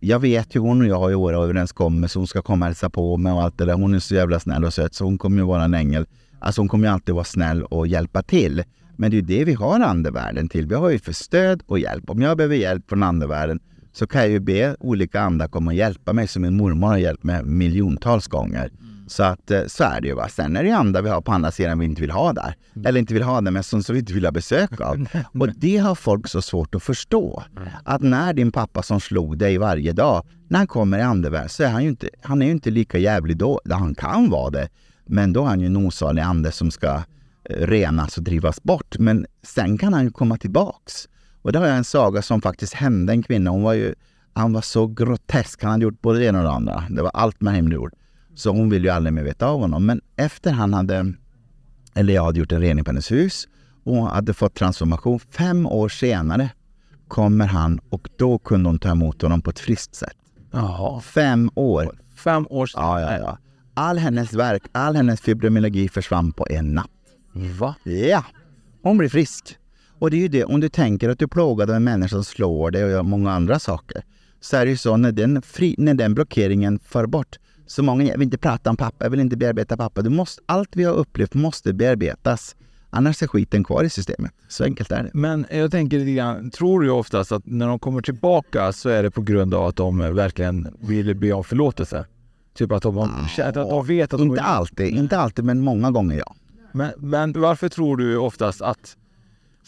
jag 0.00 0.18
vet 0.18 0.56
ju 0.56 0.60
hon 0.60 0.80
och 0.80 0.86
jag 0.86 0.98
har 0.98 1.08
ju 1.08 1.14
våra 1.14 1.36
överenskommelser. 1.36 2.20
Hon 2.20 2.26
ska 2.26 2.42
komma 2.42 2.64
och 2.64 2.66
hälsa 2.66 2.90
på 2.90 3.16
mig 3.16 3.32
och 3.32 3.42
allt 3.42 3.58
det 3.58 3.64
där. 3.64 3.74
Hon 3.74 3.94
är 3.94 3.98
så 3.98 4.14
jävla 4.14 4.40
snäll 4.40 4.64
och 4.64 4.74
söt 4.74 4.94
så 4.94 5.04
hon 5.04 5.18
kommer 5.18 5.38
ju 5.38 5.46
vara 5.46 5.64
en 5.64 5.74
ängel. 5.74 6.06
Alltså 6.38 6.60
hon 6.60 6.68
kommer 6.68 6.86
ju 6.88 6.92
alltid 6.92 7.14
vara 7.14 7.24
snäll 7.24 7.62
och 7.62 7.86
hjälpa 7.86 8.22
till. 8.22 8.64
Men 8.96 9.10
det 9.10 9.16
är 9.16 9.20
ju 9.20 9.26
det 9.26 9.44
vi 9.44 9.54
har 9.54 9.80
andevärlden 9.80 10.48
till. 10.48 10.66
Vi 10.66 10.74
har 10.74 10.90
ju 10.90 10.98
för 10.98 11.12
stöd 11.12 11.62
och 11.66 11.78
hjälp. 11.78 12.10
Om 12.10 12.22
jag 12.22 12.36
behöver 12.36 12.56
hjälp 12.56 12.88
från 12.88 13.02
andevärlden 13.02 13.60
så 13.92 14.06
kan 14.06 14.20
jag 14.20 14.30
ju 14.30 14.40
be 14.40 14.76
olika 14.80 15.20
andar 15.20 15.48
komma 15.48 15.70
och 15.70 15.76
hjälpa 15.76 16.12
mig 16.12 16.28
som 16.28 16.42
min 16.42 16.56
mormor 16.56 16.86
har 16.86 16.96
hjälpt 16.96 17.24
mig 17.24 17.44
miljontals 17.44 18.26
gånger. 18.26 18.70
Så 19.06 19.22
att 19.22 19.50
eh, 19.50 19.62
så 19.66 19.84
är 19.84 20.00
det 20.00 20.08
ju. 20.08 20.14
Va? 20.14 20.28
Sen 20.28 20.56
är 20.56 20.64
det 20.64 20.70
andra 20.70 21.00
vi 21.02 21.08
har 21.08 21.20
på 21.20 21.32
andra 21.32 21.50
sidan 21.50 21.78
vi 21.78 21.84
inte 21.84 22.00
vill 22.00 22.10
ha 22.10 22.32
där. 22.32 22.56
Eller 22.84 23.00
inte 23.00 23.14
vill 23.14 23.22
ha 23.22 23.40
där 23.40 23.50
men 23.50 23.62
som, 23.62 23.82
som 23.82 23.92
vi 23.92 23.98
inte 23.98 24.12
vill 24.12 24.24
ha 24.24 24.32
besök 24.32 24.80
av. 24.80 25.06
Och 25.40 25.48
det 25.56 25.76
har 25.76 25.94
folk 25.94 26.28
så 26.28 26.42
svårt 26.42 26.74
att 26.74 26.82
förstå. 26.82 27.42
Att 27.84 28.02
när 28.02 28.32
din 28.32 28.52
pappa 28.52 28.82
som 28.82 29.00
slog 29.00 29.38
dig 29.38 29.58
varje 29.58 29.92
dag, 29.92 30.26
när 30.48 30.58
han 30.58 30.66
kommer 30.66 30.98
i 30.98 31.02
andevärlden 31.02 31.48
så 31.48 31.62
är 31.62 31.68
han 31.68 31.82
ju 31.82 31.88
inte, 31.88 32.08
han 32.22 32.42
är 32.42 32.46
ju 32.46 32.52
inte 32.52 32.70
lika 32.70 32.98
jävlig 32.98 33.36
då. 33.36 33.60
Han 33.70 33.94
kan 33.94 34.30
vara 34.30 34.50
det. 34.50 34.68
Men 35.04 35.32
då 35.32 35.42
är 35.44 35.46
han 35.46 35.60
ju 35.60 35.66
en 35.66 35.76
osalig 35.76 36.22
ande 36.22 36.52
som 36.52 36.70
ska 36.70 37.02
eh, 37.50 37.66
renas 37.66 38.16
och 38.16 38.22
drivas 38.22 38.62
bort. 38.62 38.98
Men 38.98 39.26
sen 39.42 39.78
kan 39.78 39.94
han 39.94 40.04
ju 40.04 40.10
komma 40.10 40.36
tillbaks. 40.36 41.08
Och 41.42 41.52
det 41.52 41.58
har 41.58 41.66
jag 41.66 41.76
en 41.76 41.84
saga 41.84 42.22
som 42.22 42.40
faktiskt 42.40 42.74
hände 42.74 43.12
en 43.12 43.22
kvinna. 43.22 43.50
Hon 43.50 43.62
var 43.62 43.72
ju, 43.72 43.94
han 44.32 44.52
var 44.52 44.60
så 44.60 44.86
grotesk. 44.86 45.62
Han 45.62 45.72
hade 45.72 45.84
gjort 45.84 46.02
både 46.02 46.18
det 46.18 46.24
ena 46.24 46.38
och 46.38 46.44
det 46.44 46.50
andra. 46.50 46.84
Det 46.90 47.02
var 47.02 47.10
allt 47.14 47.40
med 47.40 47.54
hemlig 47.54 47.80
ord. 47.80 47.92
Så 48.36 48.50
hon 48.50 48.70
ville 48.70 48.88
ju 48.88 48.94
aldrig 48.94 49.12
mer 49.12 49.22
veta 49.22 49.46
av 49.46 49.60
honom. 49.60 49.86
Men 49.86 50.00
efter 50.16 50.52
han 50.52 50.74
hade, 50.74 51.14
eller 51.94 52.14
jag 52.14 52.24
hade 52.24 52.38
gjort 52.38 52.52
en 52.52 52.60
rening 52.60 52.84
på 52.84 52.90
hennes 52.90 53.12
hus 53.12 53.48
och 53.84 54.06
hade 54.06 54.34
fått 54.34 54.54
transformation. 54.54 55.18
Fem 55.18 55.66
år 55.66 55.88
senare 55.88 56.50
kommer 57.08 57.46
han 57.46 57.80
och 57.90 58.08
då 58.16 58.38
kunde 58.38 58.68
hon 58.68 58.78
ta 58.78 58.90
emot 58.90 59.22
honom 59.22 59.42
på 59.42 59.50
ett 59.50 59.58
friskt 59.58 59.94
sätt. 59.94 60.16
Jaha. 60.50 61.00
Fem 61.00 61.50
år. 61.54 61.98
Fem 62.16 62.46
år 62.50 62.66
sedan. 62.66 62.82
Ja, 62.82 63.00
ja, 63.00 63.18
ja. 63.18 63.38
all 63.74 63.98
hennes 63.98 64.32
verk, 64.32 64.62
all 64.72 64.96
hennes 64.96 65.20
fibromyalgi 65.20 65.88
försvann 65.88 66.32
på 66.32 66.46
en 66.50 66.74
natt. 66.74 66.90
Va? 67.32 67.74
Ja, 67.84 68.24
hon 68.82 68.98
blir 68.98 69.08
frisk. 69.08 69.56
Och 69.98 70.10
det 70.10 70.16
är 70.16 70.20
ju 70.20 70.28
det, 70.28 70.44
om 70.44 70.60
du 70.60 70.68
tänker 70.68 71.08
att 71.08 71.18
du 71.18 71.28
av 71.40 71.70
en 71.70 71.84
människa 71.84 72.08
som 72.08 72.24
slår 72.24 72.70
dig 72.70 72.84
och 72.84 72.90
gör 72.90 73.02
många 73.02 73.32
andra 73.32 73.58
saker. 73.58 74.02
Så 74.40 74.56
är 74.56 74.64
det 74.64 74.70
ju 74.70 74.76
så 74.76 74.96
när 74.96 75.12
den, 75.12 75.42
fri, 75.42 75.74
när 75.78 75.94
den 75.94 76.14
blockeringen 76.14 76.78
far 76.78 77.06
bort. 77.06 77.38
Så 77.66 77.82
många, 77.82 78.04
jag 78.04 78.12
vill 78.12 78.22
inte 78.22 78.38
prata 78.38 78.70
om 78.70 78.76
pappa, 78.76 79.04
jag 79.04 79.10
vill 79.10 79.20
inte 79.20 79.36
bearbeta 79.36 79.76
pappa. 79.76 80.02
Du 80.02 80.10
måste, 80.10 80.42
allt 80.46 80.76
vi 80.76 80.84
har 80.84 80.94
upplevt 80.94 81.34
måste 81.34 81.72
bearbetas. 81.72 82.56
Annars 82.90 83.22
är 83.22 83.26
skiten 83.26 83.64
kvar 83.64 83.84
i 83.84 83.90
systemet. 83.90 84.32
Så 84.48 84.64
enkelt 84.64 84.92
är 84.92 85.02
det. 85.02 85.10
Men 85.14 85.46
jag 85.50 85.70
tänker 85.70 85.98
lite 85.98 86.12
grann, 86.12 86.50
tror 86.50 86.80
du 86.80 86.90
oftast 86.90 87.32
att 87.32 87.46
när 87.46 87.68
de 87.68 87.78
kommer 87.78 88.02
tillbaka 88.02 88.72
så 88.72 88.88
är 88.88 89.02
det 89.02 89.10
på 89.10 89.22
grund 89.22 89.54
av 89.54 89.66
att 89.66 89.76
de 89.76 89.98
verkligen 89.98 90.76
vill 90.80 91.14
be 91.14 91.32
om 91.32 91.44
förlåtelse? 91.44 92.06
Typ 92.54 92.72
att 92.72 92.82
de, 92.82 92.98
att 92.98 93.54
de 93.54 93.86
vet 93.86 94.14
att 94.14 94.18
de... 94.18 94.28
Inte 94.28 94.42
alltid, 94.42 94.86
inte 94.88 95.18
alltid 95.18 95.44
men 95.44 95.60
många 95.60 95.90
gånger 95.90 96.18
ja. 96.18 96.34
Men, 96.72 96.92
men 96.96 97.32
varför 97.32 97.68
tror 97.68 97.96
du 97.96 98.16
oftast 98.16 98.62
att... 98.62 98.96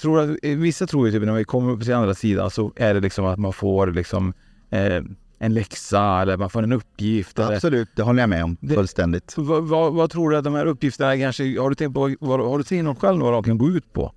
Tror 0.00 0.20
att, 0.20 0.38
vissa 0.42 0.86
tror 0.86 1.06
ju 1.06 1.12
typ 1.12 1.22
när 1.22 1.32
vi 1.32 1.44
kommer 1.44 1.72
upp 1.72 1.82
till 1.82 1.94
andra 1.94 2.14
sidan 2.14 2.50
så 2.50 2.72
är 2.76 2.94
det 2.94 3.00
liksom 3.00 3.24
att 3.24 3.38
man 3.38 3.52
får 3.52 3.86
liksom 3.86 4.32
eh, 4.70 5.02
en 5.38 5.54
läxa 5.54 6.22
eller 6.22 6.36
man 6.36 6.50
får 6.50 6.62
en 6.62 6.72
uppgift. 6.72 7.38
Eller, 7.38 7.54
Absolut, 7.54 7.88
det 7.96 8.02
håller 8.02 8.22
jag 8.22 8.28
med 8.30 8.44
om 8.44 8.56
Det- 8.60 8.74
fullständigt. 8.74 9.34
vad, 9.36 9.62
vad, 9.68 9.92
vad 9.94 10.10
tror 10.10 10.30
du 10.30 10.36
att 10.36 10.44
de 10.44 10.54
här 10.54 10.66
uppgifterna 10.66 11.16
kanske... 11.16 11.60
Har 11.60 11.68
du 11.68 11.74
tänkt 11.74 11.94
på 11.94 12.14
vad, 12.20 12.40
har 12.40 12.58
du 12.58 12.64
tänkt 12.64 12.84
något 12.84 12.98
själv 12.98 13.20
vad 13.20 13.32
de 13.32 13.42
kan 13.42 13.58
gå 13.58 13.68
ut 13.68 13.92
på? 13.92 14.12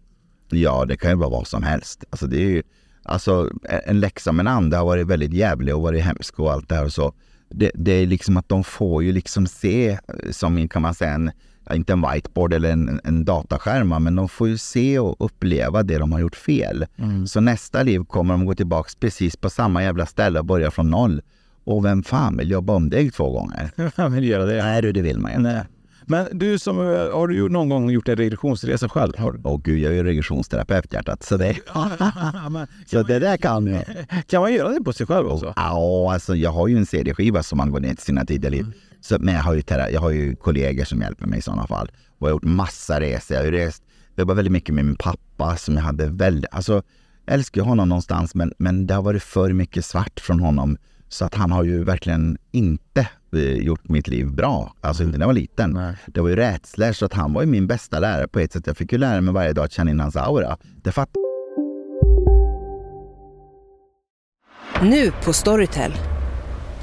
Ja, 0.50 0.86
det 0.86 0.98
kan 0.98 1.12
ju 1.12 1.18
vara 1.18 1.30
vad 1.30 1.48
som 1.48 1.64
helst. 1.64 2.04
Alltså 2.10 2.28
det 2.28 2.38
är 2.38 2.50
ju, 2.50 2.64
alltså 3.04 3.50
en 3.86 4.00
läxa 4.00 4.32
med 4.32 4.44
en 4.44 4.48
ande 4.48 4.78
har 4.78 4.86
varit 4.86 5.08
väldigt 5.08 5.34
jävlig 5.34 5.76
och 5.76 5.82
varit 5.82 6.04
hemsk 6.04 6.40
och 6.40 6.52
allt 6.52 6.70
det 6.70 6.76
här 6.76 6.86
och 6.86 6.94
så. 6.94 7.14
Det, 7.50 7.72
det 7.76 7.92
är 7.92 8.06
liksom 8.08 8.38
att 8.38 8.50
de 8.50 8.64
får 8.64 9.04
ju 9.04 9.12
liksom 9.12 9.48
se, 9.48 10.00
som 10.32 10.68
kan 10.68 10.82
man 10.82 10.94
säga, 10.96 11.12
en, 11.14 11.32
ja, 11.66 11.76
inte 11.76 11.94
en 11.94 12.02
whiteboard 12.12 12.54
eller 12.54 12.72
en, 12.72 13.02
en 13.04 13.26
dataskärm, 13.26 14.04
men 14.04 14.16
de 14.16 14.30
får 14.30 14.48
ju 14.48 14.58
se 14.58 15.00
och 15.00 15.16
uppleva 15.20 15.84
det 15.84 15.98
de 15.98 16.12
har 16.12 16.20
gjort 16.20 16.36
fel. 16.36 16.86
Så 17.28 17.40
nästa 17.40 17.84
liv 17.84 18.04
kommer 18.04 18.34
de 18.34 18.46
gå 18.46 18.56
tillbaks 18.56 18.96
precis 18.96 19.36
på 19.36 19.50
samma 19.50 19.84
jävla 19.84 20.06
ställe 20.06 20.40
och 20.40 20.46
börja 20.46 20.72
från 20.72 20.90
noll. 20.90 21.22
Och 21.64 21.86
vem 21.86 22.04
fan 22.04 22.38
vill 22.38 22.52
jobba 22.52 22.74
om 22.74 22.90
dig 22.90 23.12
två 23.12 23.32
gånger? 23.32 23.72
Vem 23.96 24.14
vill 24.14 24.24
göra 24.24 24.46
det? 24.46 24.64
Nej 24.64 24.82
du, 24.82 24.92
det 24.92 25.02
vill 25.02 25.20
man 25.20 25.32
ju 25.32 25.38
inte. 25.38 25.54
Nej. 25.54 25.64
Men 26.06 26.28
du 26.32 26.60
som, 26.60 26.80
eh, 26.80 26.86
har 27.14 27.28
du 27.28 27.50
någon 27.50 27.70
gång 27.70 27.90
gjort 27.90 28.08
en 28.08 28.16
regressionsresa 28.16 28.90
själv? 28.90 29.14
Har? 29.18 29.40
Åh 29.44 29.62
gud, 29.64 29.80
jag 29.80 29.92
är 29.92 29.96
ju 29.96 30.04
regressionsterapeut 30.04 30.94
hjärtat, 30.94 31.24
så 31.24 31.38
det, 31.38 31.56
så 32.86 33.04
det 33.04 33.20
där 33.20 33.38
kan 33.38 33.68
jag. 33.68 33.84
kan 34.28 34.42
man 34.42 34.54
göra 34.54 34.70
det 34.70 34.84
på 34.84 34.94
sig 34.94 35.08
själv 35.08 35.28
också? 35.28 35.54
Ja, 35.56 36.14
alltså 36.14 36.36
jag 36.36 36.52
har 36.52 36.68
ju 36.68 36.78
en 36.78 36.86
CD-skiva 36.86 37.44
som 37.44 37.58
man 37.58 37.72
går 37.72 37.80
ner 37.80 37.94
till 37.94 38.06
sina 38.06 38.26
tidiga 38.26 38.52
liv. 38.52 38.66
Så, 39.02 39.18
men 39.20 39.34
jag 39.36 39.42
har, 39.42 39.54
ju, 39.54 39.62
tera- 39.62 39.92
jag 39.92 40.02
har 40.02 40.10
ju 40.10 40.36
kollegor 40.36 40.84
som 40.84 41.02
hjälper 41.02 41.26
mig 41.26 41.40
i 41.40 41.42
sådana 41.42 41.68
fall. 41.68 41.92
Och 42.18 42.28
jag 42.28 42.28
har 42.28 42.32
gjort 42.32 42.44
massa 42.44 43.00
resor. 43.00 43.36
Jag 43.38 43.42
har 43.44 43.52
ju 43.52 43.58
rest, 43.58 43.84
jobbat 44.16 44.38
väldigt 44.38 44.52
mycket 44.52 44.76
med 44.76 44.86
min 44.86 44.96
pappa 44.96 45.56
som 45.58 45.76
jag 45.76 45.82
hade 45.84 46.06
väldigt, 46.06 46.54
alltså 46.54 46.74
jag 47.26 47.34
älskar 47.34 47.62
ju 47.62 47.68
honom 47.68 47.90
någonstans 47.90 48.36
men, 48.36 48.54
men 48.58 48.88
det 48.88 48.94
har 48.94 49.02
varit 49.02 49.24
för 49.24 49.54
mycket 49.54 49.86
svart 49.86 50.20
från 50.20 50.40
honom. 50.40 50.78
Så 51.10 51.26
att 51.26 51.36
han 51.36 51.52
har 51.52 51.64
ju 51.64 51.84
verkligen 51.84 52.38
inte 52.52 53.08
eh, 53.34 53.40
gjort 53.42 53.90
mitt 53.90 54.08
liv 54.08 54.28
bra. 54.32 54.74
Alltså 54.82 55.04
inte 55.04 55.18
när 55.18 55.24
jag 55.24 55.28
var 55.28 55.34
liten. 55.34 55.72
Nej. 55.72 55.96
Det 56.08 56.22
var 56.22 56.30
ju 56.30 56.36
rädslor 56.36 56.92
så 56.92 57.06
att 57.06 57.14
han 57.14 57.34
var 57.34 57.42
ju 57.42 57.48
min 57.48 57.68
bästa 57.68 58.00
lärare 58.00 58.28
på 58.28 58.40
ett 58.40 58.54
sätt. 58.54 58.68
Jag 58.68 58.78
fick 58.78 58.92
ju 58.92 58.98
lära 58.98 59.22
mig 59.22 59.34
varje 59.34 59.54
dag 59.54 59.66
att 59.66 59.72
känna 59.72 59.92
in 59.92 60.00
hans 60.00 60.16
aura. 60.16 60.58
Det 60.84 60.92
fatt 60.92 61.10
Nu 64.82 65.12
på 65.26 65.34
Storytel. 65.34 65.94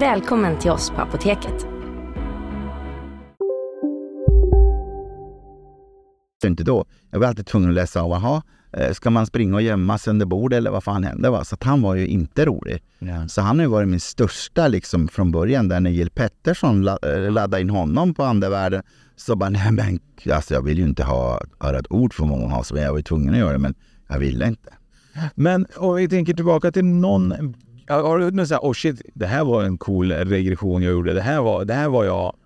Välkommen 0.00 0.58
till 0.58 0.70
oss 0.70 0.90
på 0.90 1.00
Apoteket. 1.00 1.66
inte 6.44 6.64
då. 6.64 6.84
Jag 7.10 7.18
var 7.18 7.26
alltid 7.26 7.46
tvungen 7.46 7.68
att 7.68 7.74
läsa 7.74 8.02
av, 8.02 8.10
jaha, 8.10 8.42
eh, 8.72 8.92
ska 8.92 9.10
man 9.10 9.26
springa 9.26 9.54
och 9.54 9.62
gömma 9.62 9.98
sig 9.98 10.10
under 10.10 10.26
bord 10.26 10.52
eller 10.52 10.70
vad 10.70 10.84
fan 10.84 11.04
hände? 11.04 11.30
Va? 11.30 11.44
Så 11.44 11.54
att 11.54 11.62
han 11.62 11.82
var 11.82 11.94
ju 11.94 12.06
inte 12.06 12.44
rolig. 12.44 12.82
Så 13.28 13.40
han 13.40 13.58
har 13.58 13.64
ju 13.64 13.70
varit 13.70 13.88
min 13.88 14.00
största 14.00 14.68
liksom 14.68 15.08
från 15.08 15.30
början. 15.30 15.68
Där 15.68 15.80
när 15.80 15.90
Jill 15.90 16.10
Pettersson 16.10 16.88
eh, 16.88 17.30
laddade 17.30 17.60
in 17.60 17.70
honom 17.70 18.14
på 18.14 18.24
andevärlden 18.24 18.82
så 19.16 19.36
bara, 19.36 19.50
nej 19.50 19.72
men 19.72 20.00
alltså 20.34 20.54
jag 20.54 20.62
vill 20.62 20.78
ju 20.78 20.84
inte 20.84 21.04
ha, 21.04 21.40
höra 21.60 21.78
ett 21.78 21.92
ord 21.92 22.14
från 22.14 22.28
honom, 22.28 22.64
så 22.64 22.76
jag 22.76 22.90
var 22.90 22.98
ju 22.98 23.02
tvungen 23.02 23.34
att 23.34 23.40
göra 23.40 23.52
det, 23.52 23.58
men 23.58 23.74
jag 24.08 24.18
ville 24.18 24.48
inte. 24.48 24.72
Men 25.34 25.66
om 25.76 25.94
vi 25.94 26.08
tänker 26.08 26.34
tillbaka 26.34 26.72
till 26.72 26.84
någon... 26.84 27.54
Har 27.88 28.18
du 28.18 28.30
någon 28.30 28.46
sån 28.46 28.54
här, 28.54 28.62
oh 28.62 28.72
shit, 28.72 29.02
det 29.14 29.26
här 29.26 29.44
var 29.44 29.64
en 29.64 29.78
cool 29.78 30.12
regression 30.12 30.82
jag 30.82 30.92
gjorde. 30.92 31.14
Det 31.14 31.20
här 31.20 31.40
var, 31.40 31.64
det 31.64 31.74
här 31.74 31.88
var 31.88 32.04
jag 32.04 32.36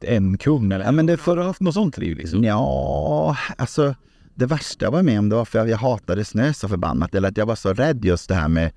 en 0.00 0.38
kung 0.38 0.72
eller? 0.72 0.84
Ja, 0.84 0.92
men 0.92 1.06
det, 1.06 1.20
har 1.20 1.36
du 1.36 1.42
haft 1.42 1.60
något 1.60 1.74
sånt 1.74 1.98
liv 1.98 2.16
liksom? 2.16 2.44
Ja, 2.44 3.36
alltså 3.56 3.94
det 4.34 4.46
värsta 4.46 4.84
jag 4.84 4.92
var 4.92 5.02
med 5.02 5.18
om 5.18 5.28
det 5.28 5.36
var 5.36 5.44
för 5.44 5.58
jag, 5.58 5.68
jag 5.68 5.78
hatade 5.78 6.24
snö 6.24 6.52
så 6.52 6.68
förbannat. 6.68 7.14
Eller 7.14 7.28
att 7.28 7.36
jag 7.36 7.46
var 7.46 7.54
så 7.54 7.72
rädd 7.72 8.04
just 8.04 8.28
det 8.28 8.34
här 8.34 8.48
med 8.48 8.72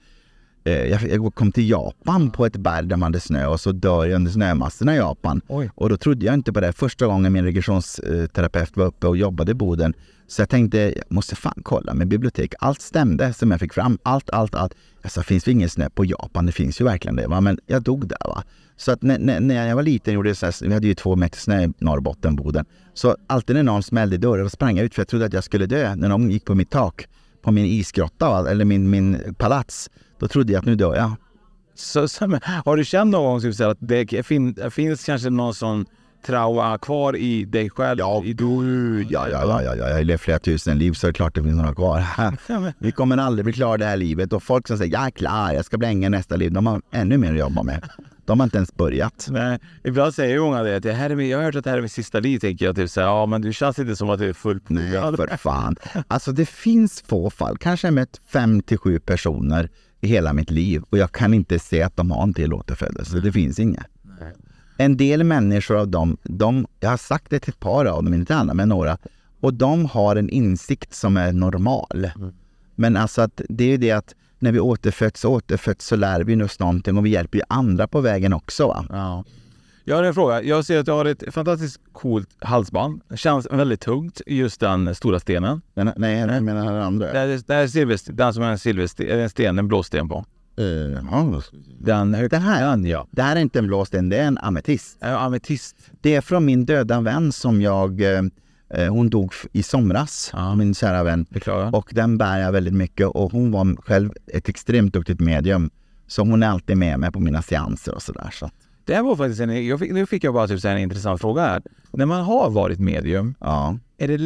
eh, 0.64 0.86
jag, 0.86 1.02
jag 1.02 1.36
kom 1.36 1.52
till 1.52 1.70
Japan 1.70 2.32
på 2.32 2.46
ett 2.46 2.58
berg 2.58 2.88
där 2.88 2.98
man 2.98 3.04
hade 3.04 3.20
snö 3.20 3.46
och 3.46 3.60
så 3.60 3.72
dör 3.72 4.06
jag 4.06 4.16
under 4.16 4.32
snömassorna 4.32 4.96
i 4.96 4.98
Japan. 4.98 5.42
Oj. 5.48 5.72
Och 5.76 5.90
då 5.90 5.98
trodde 5.98 6.26
jag 6.26 6.34
inte 6.34 6.54
på 6.54 6.60
det. 6.60 6.74
Första 6.74 7.06
gången 7.06 7.34
min 7.34 7.44
regressionsterapeut 7.44 8.78
var 8.78 8.86
uppe 8.86 9.08
och 9.08 9.18
jobbade 9.18 9.52
i 9.52 9.56
Boden. 9.56 9.94
Så 10.32 10.42
jag 10.42 10.50
tänkte, 10.50 10.78
jag 10.78 11.04
måste 11.08 11.36
fan 11.36 11.62
kolla 11.64 11.94
med 11.94 12.08
bibliotek. 12.08 12.54
Allt 12.60 12.82
stämde 12.82 13.34
som 13.34 13.52
jag 13.52 13.60
fick 13.60 13.74
fram. 13.74 14.00
Allt, 14.04 14.30
allt, 14.30 14.56
allt. 14.56 14.74
Jag 15.02 15.12
sa, 15.12 15.24
finns 15.24 15.44
det 15.44 15.52
ingen 15.52 15.70
snö 15.70 15.90
på 15.90 16.06
Japan? 16.06 16.46
Det 16.46 16.52
finns 16.52 16.82
ju 16.82 16.86
verkligen 16.86 17.16
det. 17.16 17.28
Va? 17.28 17.42
Men 17.42 17.60
jag 17.66 17.82
dog 17.82 18.08
där. 18.08 18.18
va. 18.28 18.44
Så 18.78 18.92
att 18.92 19.02
när, 19.02 19.20
när, 19.20 19.40
när 19.40 19.68
jag 19.68 19.76
var 19.76 19.84
liten 19.84 20.14
gjorde 20.14 20.30
jag 20.30 20.38
så 20.38 20.46
här, 20.46 20.68
vi 20.68 20.74
hade 20.74 20.88
ju 20.88 20.94
två 20.94 21.16
meter 21.16 21.40
snö 21.40 21.64
i 21.64 21.74
Norrbotten, 21.78 22.36
Boden. 22.36 22.66
Så 22.94 23.18
alltid 23.28 23.56
när 23.56 23.64
någon 23.64 23.84
smällde 23.84 24.16
i 24.16 24.20
dörren 24.20 24.46
och 24.46 24.52
sprang 24.52 24.78
jag 24.78 24.86
ut 24.86 24.96
för 24.96 25.02
jag 25.02 25.08
trodde 25.08 25.26
att 25.26 25.34
jag 25.34 25.44
skulle 25.44 25.66
dö. 25.66 25.96
När 25.96 26.10
de 26.10 26.32
gick 26.32 26.46
på 26.46 26.56
mitt 26.56 26.70
tak, 26.70 27.08
på 27.42 27.52
min 27.52 27.66
isgrotta 27.66 28.30
va? 28.30 28.50
eller 28.50 28.66
min, 28.66 28.90
min 28.90 29.36
palats. 29.38 29.90
Då 30.20 30.28
trodde 30.28 30.54
jag 30.54 30.60
att 30.60 30.66
nu 30.66 30.76
dör 30.76 30.96
jag. 30.96 31.12
Så, 31.76 32.08
så, 32.08 32.40
har 32.66 32.78
du 32.78 32.86
känt 32.86 33.12
någon 33.12 33.24
gång 33.24 33.42
typ 33.42 33.62
att 33.62 33.78
det 33.80 34.26
fin, 34.26 34.72
finns 34.72 35.06
kanske 35.06 35.30
någon 35.30 35.54
sån 35.54 35.86
trauma 36.26 36.78
kvar 36.78 37.16
i 37.16 37.46
dig 37.46 37.70
själv? 37.70 38.00
Ja, 38.00 38.24
I, 38.26 38.34
gud, 38.34 39.08
ja, 39.12 39.30
ja, 39.30 39.62
ja, 39.64 39.76
ja, 39.76 40.02
levt 40.02 40.22
flera 40.22 40.40
tusen 40.40 40.78
liv 40.78 40.94
så 40.94 41.08
är 41.08 41.12
det 41.12 41.16
klart 41.16 41.36
det 41.36 41.44
finns 41.44 41.58
några 41.58 41.76
kvar. 41.76 42.04
Vi 42.80 42.92
kommer 42.92 43.18
aldrig 43.18 43.46
bli 43.46 43.54
klara 43.54 43.78
det 43.78 43.86
här 43.86 43.98
livet 43.98 44.34
och 44.34 44.44
folk 44.44 44.68
som 44.68 44.78
säger 44.78 44.94
jag 44.94 45.06
är 45.06 45.12
klar, 45.12 45.54
jag 45.54 45.66
ska 45.66 45.78
bli 45.78 45.88
ängel 45.88 46.12
nästa 46.12 46.36
liv, 46.36 46.52
de 46.52 46.66
har 46.66 46.82
ännu 46.92 47.18
mer 47.18 47.32
att 47.32 47.40
jobba 47.40 47.64
med. 47.64 47.90
De 48.26 48.40
har 48.40 48.44
inte 48.46 48.58
ens 48.58 48.76
börjat. 48.76 49.28
Nej, 49.32 49.60
ibland 49.84 50.14
säger 50.14 50.40
många 50.40 50.64
det. 50.64 50.76
Att 50.76 50.84
det 50.84 50.94
här 50.94 51.10
är 51.10 51.16
min, 51.16 51.30
jag 51.30 51.38
har 51.38 51.46
hört 51.46 51.56
att 51.56 51.64
det 51.64 51.70
här 51.70 51.78
är 51.78 51.82
mitt 51.82 51.92
sista 51.92 52.20
liv. 52.20 52.40
Tänker 52.40 52.66
jag 52.66 52.76
typ 52.76 52.90
så 52.90 53.02
här, 53.02 53.08
ja 53.08 53.26
men 53.26 53.42
det 53.42 53.54
känns 53.54 53.80
inte 53.80 53.96
som 53.96 54.10
att 54.10 54.20
det 54.20 54.26
är 54.26 54.34
fullt 54.34 54.70
Nej, 54.70 54.92
för 54.92 55.38
fan. 55.38 55.76
Alltså 56.08 56.32
det 56.32 56.46
finns 56.46 57.02
få 57.02 57.30
fall, 57.30 57.58
kanske 57.58 57.88
jag 57.88 57.94
mött 57.94 58.22
fem 58.28 58.62
till 58.62 58.78
sju 58.78 59.00
personer 59.00 59.70
i 60.02 60.08
hela 60.08 60.34
mitt 60.34 60.52
liv 60.52 60.84
och 60.90 60.98
jag 60.98 61.12
kan 61.12 61.34
inte 61.34 61.60
se 61.60 61.82
att 61.82 61.96
de 61.96 62.12
har 62.12 62.24
en 62.24 62.34
till 62.34 62.54
återfödelse. 62.54 63.20
Det 63.20 63.32
finns 63.32 63.60
inga. 63.60 63.84
En 64.82 64.98
del 64.98 65.24
människor 65.24 65.78
av 65.78 65.88
dem, 65.88 66.18
de, 66.24 66.68
jag 66.80 66.90
har 66.90 66.98
sagt 66.98 67.30
det 67.30 67.40
till 67.40 67.50
ett 67.50 67.60
par 67.60 67.86
av 67.86 68.04
dem, 68.04 68.14
inte 68.14 68.36
alla 68.36 68.54
men 68.54 68.70
några, 68.70 68.98
och 69.40 69.54
de 69.54 69.86
har 69.86 70.16
en 70.16 70.30
insikt 70.30 70.94
som 70.94 71.18
är 71.18 71.34
normal. 71.34 72.10
Men 72.76 72.98
alltså 72.98 73.22
att 73.22 73.42
det 73.50 73.64
är 73.64 73.68
ju 73.68 73.78
det 73.78 73.92
att 73.92 74.16
när 74.40 74.52
vi 74.52 74.60
återföds 74.60 75.26
och 75.26 75.32
återföds 75.32 75.86
så 75.86 75.96
lär 75.96 76.24
vi 76.24 76.44
oss 76.44 76.60
någonting 76.60 76.98
och 76.98 77.06
vi 77.06 77.10
hjälper 77.10 77.38
ju 77.38 77.44
andra 77.48 77.88
på 77.88 78.02
vägen 78.02 78.34
också. 78.34 78.68
Va? 78.68 78.86
Ja. 78.90 79.24
Jag 79.84 79.96
har 79.96 80.04
en 80.04 80.14
fråga. 80.14 80.44
Jag 80.44 80.66
ser 80.66 80.80
att 80.80 80.86
du 80.86 80.92
har 80.92 81.06
ett 81.06 81.24
fantastiskt 81.34 81.80
coolt 81.92 82.30
halsband. 82.40 83.02
Det 83.10 83.18
känns 83.18 83.48
väldigt 83.52 83.82
tungt, 83.82 84.22
just 84.28 84.60
den 84.60 84.96
stora 84.96 85.20
stenen. 85.20 85.62
Den, 85.74 85.92
nej, 85.98 86.20
jag 86.20 86.44
menar 86.44 86.66
den 86.66 86.82
andra. 86.82 87.14
Det 87.14 87.20
är, 87.20 87.42
det 87.48 87.56
är 87.56 87.68
silversten, 87.68 88.16
den 88.16 88.34
som 88.34 88.44
är 88.44 88.52
en 88.52 88.60
silversten, 88.60 89.10
en 89.10 89.30
sten, 89.30 89.60
en 89.60 89.68
blå 89.68 89.84
sten 89.84 90.10
på. 90.10 90.26
Uh, 90.62 91.00
ja. 91.12 91.42
Den, 91.80 92.12
Den 92.12 92.42
här? 92.42 92.70
Den, 92.70 92.86
ja. 92.86 93.08
Det 93.12 93.22
här 93.22 93.36
är 93.36 93.40
inte 93.40 93.60
en 93.60 93.68
blå 93.68 93.86
sten, 93.86 94.10
det 94.10 94.18
är 94.18 94.28
en 94.28 94.38
ametist. 94.38 94.98
Ja, 95.00 95.18
Ametist. 95.20 95.76
Det 96.02 96.16
är 96.16 96.22
från 96.22 96.46
min 96.46 96.66
döda 96.66 97.02
vän 97.02 97.32
som 97.32 97.62
jag... 97.62 98.02
Eh, 98.02 98.22
eh, 98.74 98.94
hon 98.94 99.10
dog 99.10 99.34
i 99.52 99.64
somras, 99.64 100.30
Ja. 100.34 100.56
min 100.56 100.74
kära 100.74 101.04
vän. 101.04 101.26
Och 101.74 101.90
den 101.94 102.18
bär 102.18 102.40
jag 102.40 102.52
väldigt 102.52 102.74
mycket 102.74 103.08
och 103.08 103.32
hon 103.32 103.52
var 103.52 103.82
själv 103.82 104.12
ett 104.28 104.50
extremt 104.50 104.94
duktigt 104.94 105.20
medium. 105.20 105.70
Så 106.08 106.22
hon 106.22 106.44
är 106.44 106.48
alltid 106.48 106.78
med 106.78 107.00
mig 107.00 107.12
på 107.12 107.20
mina 107.20 107.42
seanser 107.42 107.96
och 107.96 108.02
sådär. 108.02 108.30
Så. 108.34 108.50
Det 108.86 109.02
var 109.02 109.16
faktiskt 109.16 109.42
en, 109.42 109.68
jag 109.68 109.80
fick, 109.80 109.92
nu 109.92 110.06
fick 110.06 110.24
jag 110.24 110.34
bara 110.34 110.48
typ 110.48 110.66
en 110.66 110.78
intressant 110.78 111.22
fråga 111.22 111.42
här. 111.42 111.62
När 111.92 112.06
man 112.06 112.24
har 112.24 112.50
varit 112.50 112.80
medium, 112.80 113.36
Ja, 113.40 113.78
är 113.98 114.08
det 114.08 114.18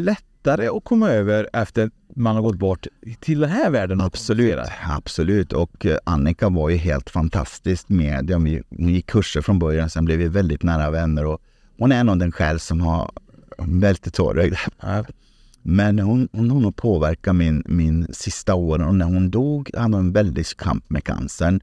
lättare 0.46 0.68
att 0.68 0.84
komma 0.84 1.10
över 1.10 1.50
efter 1.54 1.92
man 2.16 2.36
har 2.36 2.44
gått 2.44 2.58
bort 2.58 2.88
till 3.20 3.40
den 3.40 3.50
här 3.50 3.70
världen? 3.70 4.02
absolut. 4.02 4.60
Absolut. 4.90 5.54
Och 5.54 5.86
eh, 5.86 5.98
Annika 6.04 6.50
var 6.50 6.70
ju 6.70 6.78
helt 6.78 7.10
fantastiskt 7.10 7.90
medium. 7.90 8.44
Vi, 8.44 8.62
hon 8.70 8.90
gick 8.90 9.06
kurser 9.06 9.42
från 9.42 9.60
början, 9.60 9.90
sen 9.90 10.06
blev 10.06 10.18
vi 10.18 10.28
väldigt 10.28 10.64
nära 10.64 10.92
vänner. 10.92 11.25
Och 11.25 11.42
hon 11.80 11.92
är 11.92 12.04
nog 12.04 12.20
den 12.20 12.32
själ 12.32 12.60
som 12.60 12.82
har 12.82 13.12
väldigt 13.58 14.14
tårögd. 14.14 14.56
Men 15.62 16.00
hon, 16.00 16.28
hon 16.32 16.52
har 16.52 16.60
nog 16.60 16.75
påverkat 16.75 17.36
min, 17.36 17.64
min 17.68 18.08
sista 18.12 18.56
åren 18.56 18.88
och 18.88 18.96
när 18.96 19.06
hon 19.06 19.32
dog 19.32 19.72
hade 19.74 19.98
hon 19.98 20.06
en 20.06 20.14
väldig 20.14 20.46
kamp 20.58 20.90
med 20.90 21.04
cancern. 21.04 21.60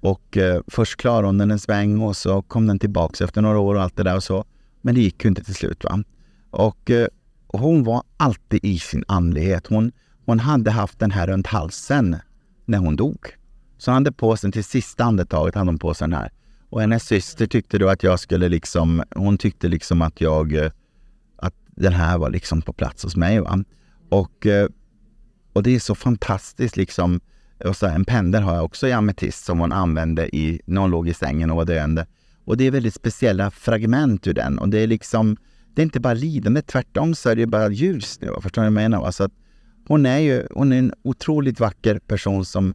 Och 0.00 0.36
eh, 0.36 0.60
först 0.66 0.96
klarade 0.96 1.26
hon 1.26 1.38
den 1.38 1.50
en 1.50 1.58
sväng 1.58 2.00
och 2.00 2.16
så 2.16 2.42
kom 2.42 2.66
den 2.66 2.78
tillbaks 2.78 3.20
efter 3.20 3.42
några 3.42 3.58
år 3.58 3.74
och 3.74 3.82
allt 3.82 3.96
det 3.96 4.02
där 4.02 4.16
och 4.16 4.22
så. 4.22 4.44
Men 4.82 4.94
det 4.94 5.00
gick 5.00 5.24
ju 5.24 5.28
inte 5.28 5.44
till 5.44 5.54
slut. 5.54 5.84
va. 5.84 6.02
Och 6.50 6.90
eh, 6.90 7.08
hon 7.60 7.84
var 7.84 8.02
alltid 8.16 8.64
i 8.64 8.78
sin 8.78 9.04
andlighet. 9.08 9.66
Hon, 9.66 9.92
hon 10.26 10.40
hade 10.40 10.70
haft 10.70 10.98
den 10.98 11.10
här 11.10 11.26
runt 11.26 11.46
halsen 11.46 12.16
när 12.64 12.78
hon 12.78 12.96
dog. 12.96 13.26
Så 13.78 13.90
hon 13.90 13.94
hade 13.94 14.12
på 14.12 14.36
sig, 14.36 14.52
till 14.52 14.64
sista 14.64 15.04
andetaget 15.04 15.54
hade 15.54 15.68
hon 15.68 15.78
på 15.78 15.94
sig 15.94 16.08
den 16.08 16.18
här. 16.18 16.30
Och 16.70 16.80
hennes 16.80 17.06
syster 17.06 17.46
tyckte 17.46 17.78
då 17.78 17.88
att 17.88 18.02
jag 18.02 18.20
skulle 18.20 18.48
liksom, 18.48 19.02
hon 19.10 19.38
tyckte 19.38 19.68
liksom 19.68 20.02
att 20.02 20.20
jag, 20.20 20.52
eh, 20.52 20.70
att 21.36 21.54
den 21.66 21.92
här 21.92 22.18
var 22.18 22.30
liksom 22.30 22.62
på 22.62 22.72
plats 22.72 23.02
hos 23.02 23.16
mig. 23.16 23.40
Va? 23.40 23.64
Och, 24.10 24.46
eh, 24.46 24.68
och 25.52 25.62
det 25.62 25.74
är 25.74 25.78
så 25.78 25.94
fantastiskt 25.94 26.76
liksom. 26.76 27.20
Och 27.64 27.76
så 27.76 27.86
en 27.86 28.04
pendel 28.04 28.42
har 28.42 28.54
jag 28.54 28.64
också 28.64 28.88
i 28.88 28.92
ametist 28.92 29.44
som 29.44 29.58
hon 29.58 29.72
använde 29.72 30.36
i, 30.36 30.60
när 30.66 30.80
hon 30.80 30.90
låg 30.90 31.08
i 31.08 31.14
sängen 31.14 31.50
och 31.50 31.56
var 31.56 31.64
döende. 31.64 32.06
Och 32.44 32.56
det 32.56 32.66
är 32.66 32.70
väldigt 32.70 32.94
speciella 32.94 33.50
fragment 33.50 34.26
ur 34.26 34.34
den. 34.34 34.58
Och 34.58 34.68
det 34.68 34.78
är 34.78 34.86
liksom, 34.86 35.36
det 35.74 35.82
är 35.82 35.84
inte 35.84 36.00
bara 36.00 36.14
lidande, 36.14 36.62
tvärtom 36.62 37.14
så 37.14 37.30
är 37.30 37.36
det 37.36 37.46
bara 37.46 37.68
ljus 37.70 38.20
nu. 38.20 38.28
Förstår 38.42 38.62
ni 38.62 38.66
vad 38.66 38.66
jag 38.66 38.72
menar? 38.72 39.00
va? 39.00 39.12
Så 39.12 39.24
att 39.24 39.32
hon 39.88 40.06
är 40.06 40.18
ju 40.18 40.46
hon 40.50 40.72
är 40.72 40.78
en 40.78 40.92
otroligt 41.02 41.60
vacker 41.60 41.98
person 41.98 42.44
som 42.44 42.74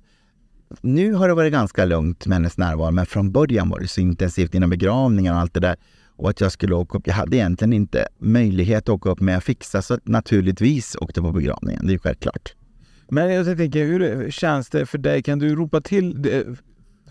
nu 0.81 1.13
har 1.13 1.27
det 1.27 1.33
varit 1.33 1.51
ganska 1.51 1.85
lugnt 1.85 2.25
med 2.25 2.35
hennes 2.35 2.57
närvaro, 2.57 2.91
men 2.91 3.05
från 3.05 3.31
början 3.31 3.69
var 3.69 3.79
det 3.79 3.87
så 3.87 4.01
intensivt 4.01 4.55
innan 4.55 4.69
begravningen 4.69 5.33
och 5.33 5.39
allt 5.39 5.53
det 5.53 5.59
där. 5.59 5.75
Och 6.15 6.29
att 6.29 6.41
jag 6.41 6.51
skulle 6.51 6.75
åka 6.75 6.97
upp. 6.97 7.07
Jag 7.07 7.13
hade 7.13 7.37
egentligen 7.37 7.73
inte 7.73 8.07
möjlighet 8.17 8.83
att 8.83 8.89
åka 8.89 9.09
upp, 9.09 9.19
men 9.19 9.33
jag 9.33 9.43
fixade 9.43 9.81
så 9.81 9.99
naturligtvis 10.03 10.95
åkte 10.95 11.21
på 11.21 11.31
begravningen. 11.31 11.81
Det 11.85 11.89
är 11.89 11.93
ju 11.93 11.99
självklart. 11.99 12.53
Men 13.09 13.33
jag 13.33 13.57
tänker, 13.57 13.85
hur 13.85 14.31
känns 14.31 14.69
det 14.69 14.85
för 14.85 14.97
dig? 14.97 15.23
Kan 15.23 15.39
du 15.39 15.55
ropa 15.55 15.81
till? 15.81 16.33
Eh, 16.33 16.41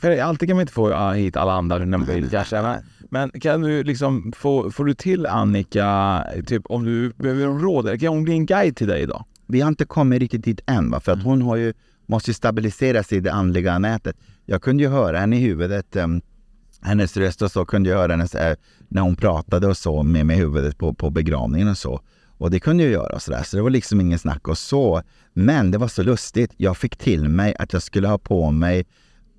för 0.00 0.18
alltid 0.18 0.48
kan 0.48 0.56
man 0.56 0.60
inte 0.60 0.72
få 0.72 1.12
hit 1.12 1.36
alla 1.36 1.52
andra 1.52 1.78
när 1.78 1.98
man 1.98 2.06
vill 2.06 2.30
kanske. 2.30 2.80
Men, 3.10 3.30
kan 3.30 3.60
du 3.60 3.82
liksom 3.82 4.32
få, 4.36 4.70
får 4.70 4.84
du 4.84 4.94
till 4.94 5.26
Annika, 5.26 6.24
typ 6.46 6.62
om 6.66 6.84
du 6.84 7.10
behöver 7.10 7.46
råd? 7.46 8.00
Kan 8.00 8.08
hon 8.08 8.24
bli 8.24 8.32
en 8.32 8.46
guide 8.46 8.76
till 8.76 8.86
dig 8.86 9.02
idag? 9.02 9.24
Vi 9.46 9.60
har 9.60 9.68
inte 9.68 9.84
kommit 9.84 10.20
riktigt 10.20 10.44
dit 10.44 10.60
än, 10.66 10.90
va? 10.90 11.00
för 11.00 11.12
att 11.12 11.22
hon 11.22 11.42
har 11.42 11.56
ju, 11.56 11.72
måste 12.06 12.30
ju 12.30 12.34
stabilisera 12.34 13.02
sig 13.02 13.18
i 13.18 13.20
det 13.20 13.32
andliga 13.32 13.78
nätet. 13.78 14.16
Jag 14.46 14.62
kunde 14.62 14.82
ju 14.82 14.88
höra 14.88 15.18
henne 15.18 15.36
i 15.36 15.40
huvudet, 15.40 15.96
em, 15.96 16.20
hennes 16.80 17.16
röst 17.16 17.42
och 17.42 17.50
så 17.50 17.64
kunde 17.64 17.90
jag 17.90 17.96
höra 17.98 18.12
hennes, 18.12 18.34
eh, 18.34 18.56
när 18.88 19.02
hon 19.02 19.16
pratade 19.16 19.66
och 19.66 19.76
så 19.76 20.02
med 20.02 20.30
i 20.30 20.34
huvudet 20.34 20.78
på, 20.78 20.94
på 20.94 21.10
begravningen 21.10 21.68
och 21.68 21.78
så. 21.78 22.00
Och 22.38 22.50
det 22.50 22.60
kunde 22.60 22.82
jag 22.82 22.92
göra 22.92 23.14
och 23.14 23.22
sådär, 23.22 23.42
så 23.42 23.56
det 23.56 23.62
var 23.62 23.70
liksom 23.70 24.00
ingen 24.00 24.18
snack 24.18 24.48
och 24.48 24.58
så. 24.58 25.02
Men 25.32 25.70
det 25.70 25.78
var 25.78 25.88
så 25.88 26.02
lustigt, 26.02 26.52
jag 26.56 26.76
fick 26.76 26.96
till 26.96 27.28
mig 27.28 27.54
att 27.58 27.72
jag 27.72 27.82
skulle 27.82 28.08
ha 28.08 28.18
på 28.18 28.50
mig 28.50 28.86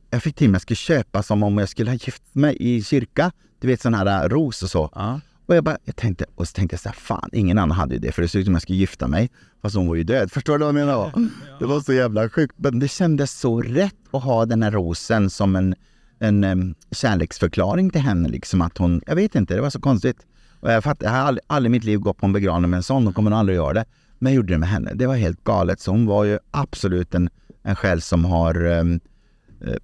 jag 0.09 0.23
fick 0.23 0.35
till 0.35 0.49
mig 0.49 0.57
att 0.57 0.61
jag 0.69 0.77
skulle 0.77 0.97
köpa 0.97 1.23
som 1.23 1.43
om 1.43 1.57
jag 1.57 1.69
skulle 1.69 1.91
ha 1.91 1.95
gift 1.95 2.23
mig 2.33 2.57
i 2.59 2.83
kyrka. 2.83 3.31
Du 3.59 3.67
vet 3.67 3.81
sån 3.81 3.93
här 3.93 4.23
äh, 4.23 4.29
ros 4.29 4.63
och 4.63 4.69
så. 4.69 4.89
Ja. 4.95 5.19
Och 5.45 5.55
jag 5.55 5.63
bara, 5.63 5.77
jag 5.85 5.95
tänkte, 5.95 6.25
och 6.35 6.47
så 6.47 6.53
tänkte 6.53 6.73
jag 6.73 6.79
så 6.79 6.89
här, 6.89 6.95
fan 6.95 7.29
ingen 7.33 7.57
annan 7.57 7.77
hade 7.77 7.93
ju 7.93 7.99
det 7.99 8.11
för 8.11 8.21
det 8.21 8.27
såg 8.27 8.39
ut 8.39 8.45
som 8.45 8.53
jag 8.53 8.61
skulle 8.61 8.77
gifta 8.77 9.07
mig. 9.07 9.29
Fast 9.61 9.75
hon 9.75 9.87
var 9.87 9.95
ju 9.95 10.03
död. 10.03 10.31
Förstår 10.31 10.53
du 10.53 10.59
vad 10.59 10.67
jag 10.67 10.87
menar? 10.87 11.29
Det 11.59 11.65
var 11.65 11.79
så 11.79 11.93
jävla 11.93 12.29
sjukt. 12.29 12.55
Men 12.57 12.79
det 12.79 12.87
kändes 12.87 13.39
så 13.39 13.61
rätt 13.61 13.95
att 14.11 14.23
ha 14.23 14.45
den 14.45 14.63
här 14.63 14.71
rosen 14.71 15.29
som 15.29 15.55
en, 15.55 15.75
en 16.19 16.43
em, 16.43 16.75
kärleksförklaring 16.91 17.89
till 17.89 18.01
henne. 18.01 18.29
Liksom 18.29 18.61
att 18.61 18.77
hon, 18.77 19.01
jag 19.07 19.15
vet 19.15 19.35
inte, 19.35 19.55
det 19.55 19.61
var 19.61 19.69
så 19.69 19.81
konstigt. 19.81 20.25
Och 20.59 20.71
jag, 20.71 20.83
fattar, 20.83 21.05
jag 21.05 21.13
har 21.13 21.19
aldrig, 21.19 21.43
aldrig 21.47 21.69
i 21.69 21.71
mitt 21.71 21.83
liv 21.83 21.99
gått 21.99 22.17
på 22.17 22.25
en 22.25 22.33
begravning 22.33 22.69
med 22.69 22.77
en 22.77 22.83
sån 22.83 23.07
och 23.07 23.15
kommer 23.15 23.29
nog 23.29 23.39
aldrig 23.39 23.55
göra 23.55 23.73
det. 23.73 23.85
Men 24.19 24.33
jag 24.33 24.35
gjorde 24.35 24.53
det 24.53 24.57
med 24.57 24.69
henne. 24.69 24.91
Det 24.93 25.07
var 25.07 25.15
helt 25.15 25.43
galet. 25.43 25.79
Så 25.79 25.91
hon 25.91 26.05
var 26.05 26.23
ju 26.23 26.39
absolut 26.51 27.15
en, 27.15 27.29
en 27.63 27.75
själ 27.75 28.01
som 28.01 28.25
har 28.25 28.65
eh, 28.65 28.83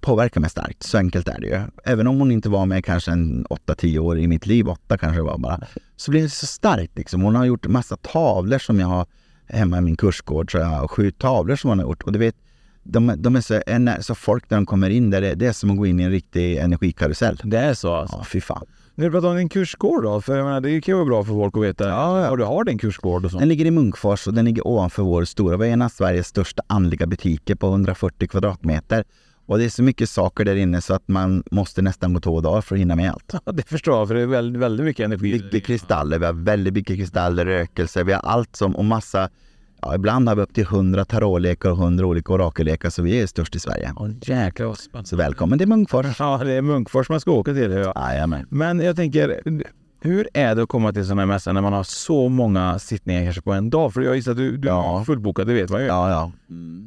påverkar 0.00 0.40
mig 0.40 0.50
starkt. 0.50 0.82
Så 0.82 0.98
enkelt 0.98 1.28
är 1.28 1.40
det 1.40 1.46
ju. 1.46 1.60
Även 1.84 2.06
om 2.06 2.18
hon 2.18 2.30
inte 2.30 2.48
var 2.48 2.66
med 2.66 2.84
kanske 2.84 3.10
en 3.10 3.46
8-10 3.46 3.98
år 3.98 4.18
i 4.18 4.26
mitt 4.26 4.46
liv, 4.46 4.68
åtta 4.68 4.98
kanske 4.98 5.18
det 5.18 5.22
var 5.22 5.38
bara, 5.38 5.60
så 5.96 6.10
blev 6.10 6.22
det 6.22 6.30
så 6.30 6.46
starkt 6.46 6.98
liksom. 6.98 7.22
Hon 7.22 7.34
har 7.34 7.44
gjort 7.44 7.66
massa 7.66 7.96
tavlor 7.96 8.58
som 8.58 8.80
jag 8.80 8.86
har 8.86 9.06
hemma 9.46 9.78
i 9.78 9.80
min 9.80 9.96
kursgård, 9.96 10.52
så 10.52 10.58
jag 10.58 10.66
har 10.66 10.88
sju 10.88 11.10
tavlor 11.10 11.56
som 11.56 11.70
hon 11.70 11.78
har 11.78 11.86
gjort. 11.86 12.02
Och 12.02 12.12
du 12.12 12.18
vet, 12.18 12.36
de, 12.82 13.14
de 13.16 13.36
är 13.36 13.40
så, 13.40 14.02
så 14.02 14.14
folk 14.14 14.50
när 14.50 14.58
de 14.58 14.66
kommer 14.66 14.90
in 14.90 15.10
där, 15.10 15.20
det, 15.20 15.34
det 15.34 15.46
är 15.46 15.52
som 15.52 15.70
att 15.70 15.76
gå 15.76 15.86
in 15.86 16.00
i 16.00 16.02
en 16.02 16.10
riktig 16.10 16.56
energikarusell. 16.56 17.40
Det 17.44 17.58
är 17.58 17.74
så 17.74 17.94
alltså. 17.94 18.16
Ja, 18.16 18.24
fy 18.24 18.40
fan. 18.40 18.66
Du 18.94 19.10
pratar 19.10 19.28
om 19.28 19.36
din 19.36 19.48
kursgård 19.48 20.02
då, 20.02 20.20
för 20.20 20.36
jag 20.36 20.44
menar, 20.44 20.60
det 20.60 20.80
kan 20.80 20.92
ju 20.92 20.96
vara 20.96 21.06
bra 21.06 21.24
för 21.24 21.32
folk 21.32 21.56
att 21.56 21.62
veta. 21.62 21.88
Ja, 21.88 22.20
ja. 22.20 22.30
Och 22.30 22.38
du 22.38 22.44
har 22.44 22.64
din 22.64 22.78
kursgård 22.78 23.24
och 23.24 23.30
så. 23.30 23.38
Den 23.38 23.48
ligger 23.48 23.64
i 23.64 23.70
Munkfors 23.70 24.26
och 24.26 24.34
den 24.34 24.44
ligger 24.44 24.66
ovanför 24.66 25.02
vår 25.02 25.24
stora, 25.24 25.56
vi 25.56 25.68
är 25.68 25.72
en 25.72 25.82
av 25.82 25.88
Sveriges 25.88 26.26
största 26.26 26.62
andliga 26.66 27.06
butiker 27.06 27.54
på 27.54 27.66
140 27.66 28.28
kvadratmeter. 28.28 29.04
Och 29.46 29.58
det 29.58 29.64
är 29.64 29.68
så 29.68 29.82
mycket 29.82 30.10
saker 30.10 30.44
där 30.44 30.56
inne 30.56 30.80
så 30.80 30.94
att 30.94 31.08
man 31.08 31.42
måste 31.50 31.82
nästan 31.82 32.12
gå 32.12 32.20
två 32.20 32.40
dagar 32.40 32.60
för 32.60 32.74
att 32.74 32.80
hinna 32.80 32.96
med 32.96 33.10
allt. 33.12 33.34
Ja, 33.44 33.52
det 33.52 33.68
förstår 33.68 33.98
jag, 33.98 34.08
för 34.08 34.14
det 34.14 34.22
är 34.22 34.26
väldigt, 34.26 34.62
väldigt 34.62 34.86
mycket 34.86 35.04
energi. 35.04 35.32
Mycket 35.32 35.64
kristaller, 35.64 36.18
vi 36.18 36.26
har 36.26 36.32
väldigt 36.32 36.74
mycket 36.74 36.96
kristaller, 36.96 37.44
rökelser, 37.44 38.04
vi 38.04 38.12
har 38.12 38.20
allt 38.20 38.56
som 38.56 38.76
och 38.76 38.84
massa 38.84 39.30
Ja, 39.82 39.94
ibland 39.94 40.28
har 40.28 40.36
vi 40.36 40.42
upp 40.42 40.54
till 40.54 40.64
100 40.64 41.04
tarotlekar 41.04 41.70
och 41.70 41.78
100 41.78 42.06
olika 42.06 42.32
orakellekar 42.32 42.90
så 42.90 43.02
vi 43.02 43.20
är 43.20 43.26
störst 43.26 43.56
i 43.56 43.58
Sverige. 43.58 43.92
Åh 43.96 44.10
jäklar 44.22 44.66
vad 44.66 44.78
spännande. 44.78 45.08
Så 45.08 45.16
välkommen 45.16 45.58
till 45.58 45.68
Munkfors. 45.68 46.06
Ja, 46.18 46.40
det 46.44 46.52
är 46.52 46.62
Munkfors 46.62 47.08
man 47.08 47.20
ska 47.20 47.30
åka 47.30 47.54
till. 47.54 47.70
Ja. 47.70 47.92
Jajamän. 47.96 48.46
Men 48.50 48.80
jag 48.80 48.96
tänker, 48.96 49.40
hur 50.06 50.28
är 50.34 50.54
det 50.54 50.62
att 50.62 50.68
komma 50.68 50.92
till 50.92 51.04
sådana 51.04 51.22
här 51.22 51.26
mässor 51.26 51.52
när 51.52 51.60
man 51.60 51.72
har 51.72 51.82
så 51.84 52.28
många 52.28 52.78
sittningar 52.78 53.24
kanske 53.24 53.42
på 53.42 53.52
en 53.52 53.70
dag? 53.70 53.92
För 53.94 54.00
jag 54.00 54.16
gissar 54.16 54.30
att 54.30 54.36
du, 54.36 54.56
du 54.56 54.68
Ja. 54.68 55.00
är 55.00 55.04
fullbokad, 55.04 55.46
det 55.46 55.54
vet 55.54 55.70
man 55.70 55.80
ju. 55.80 55.86
Ja, 55.86 56.10
ja. 56.10 56.32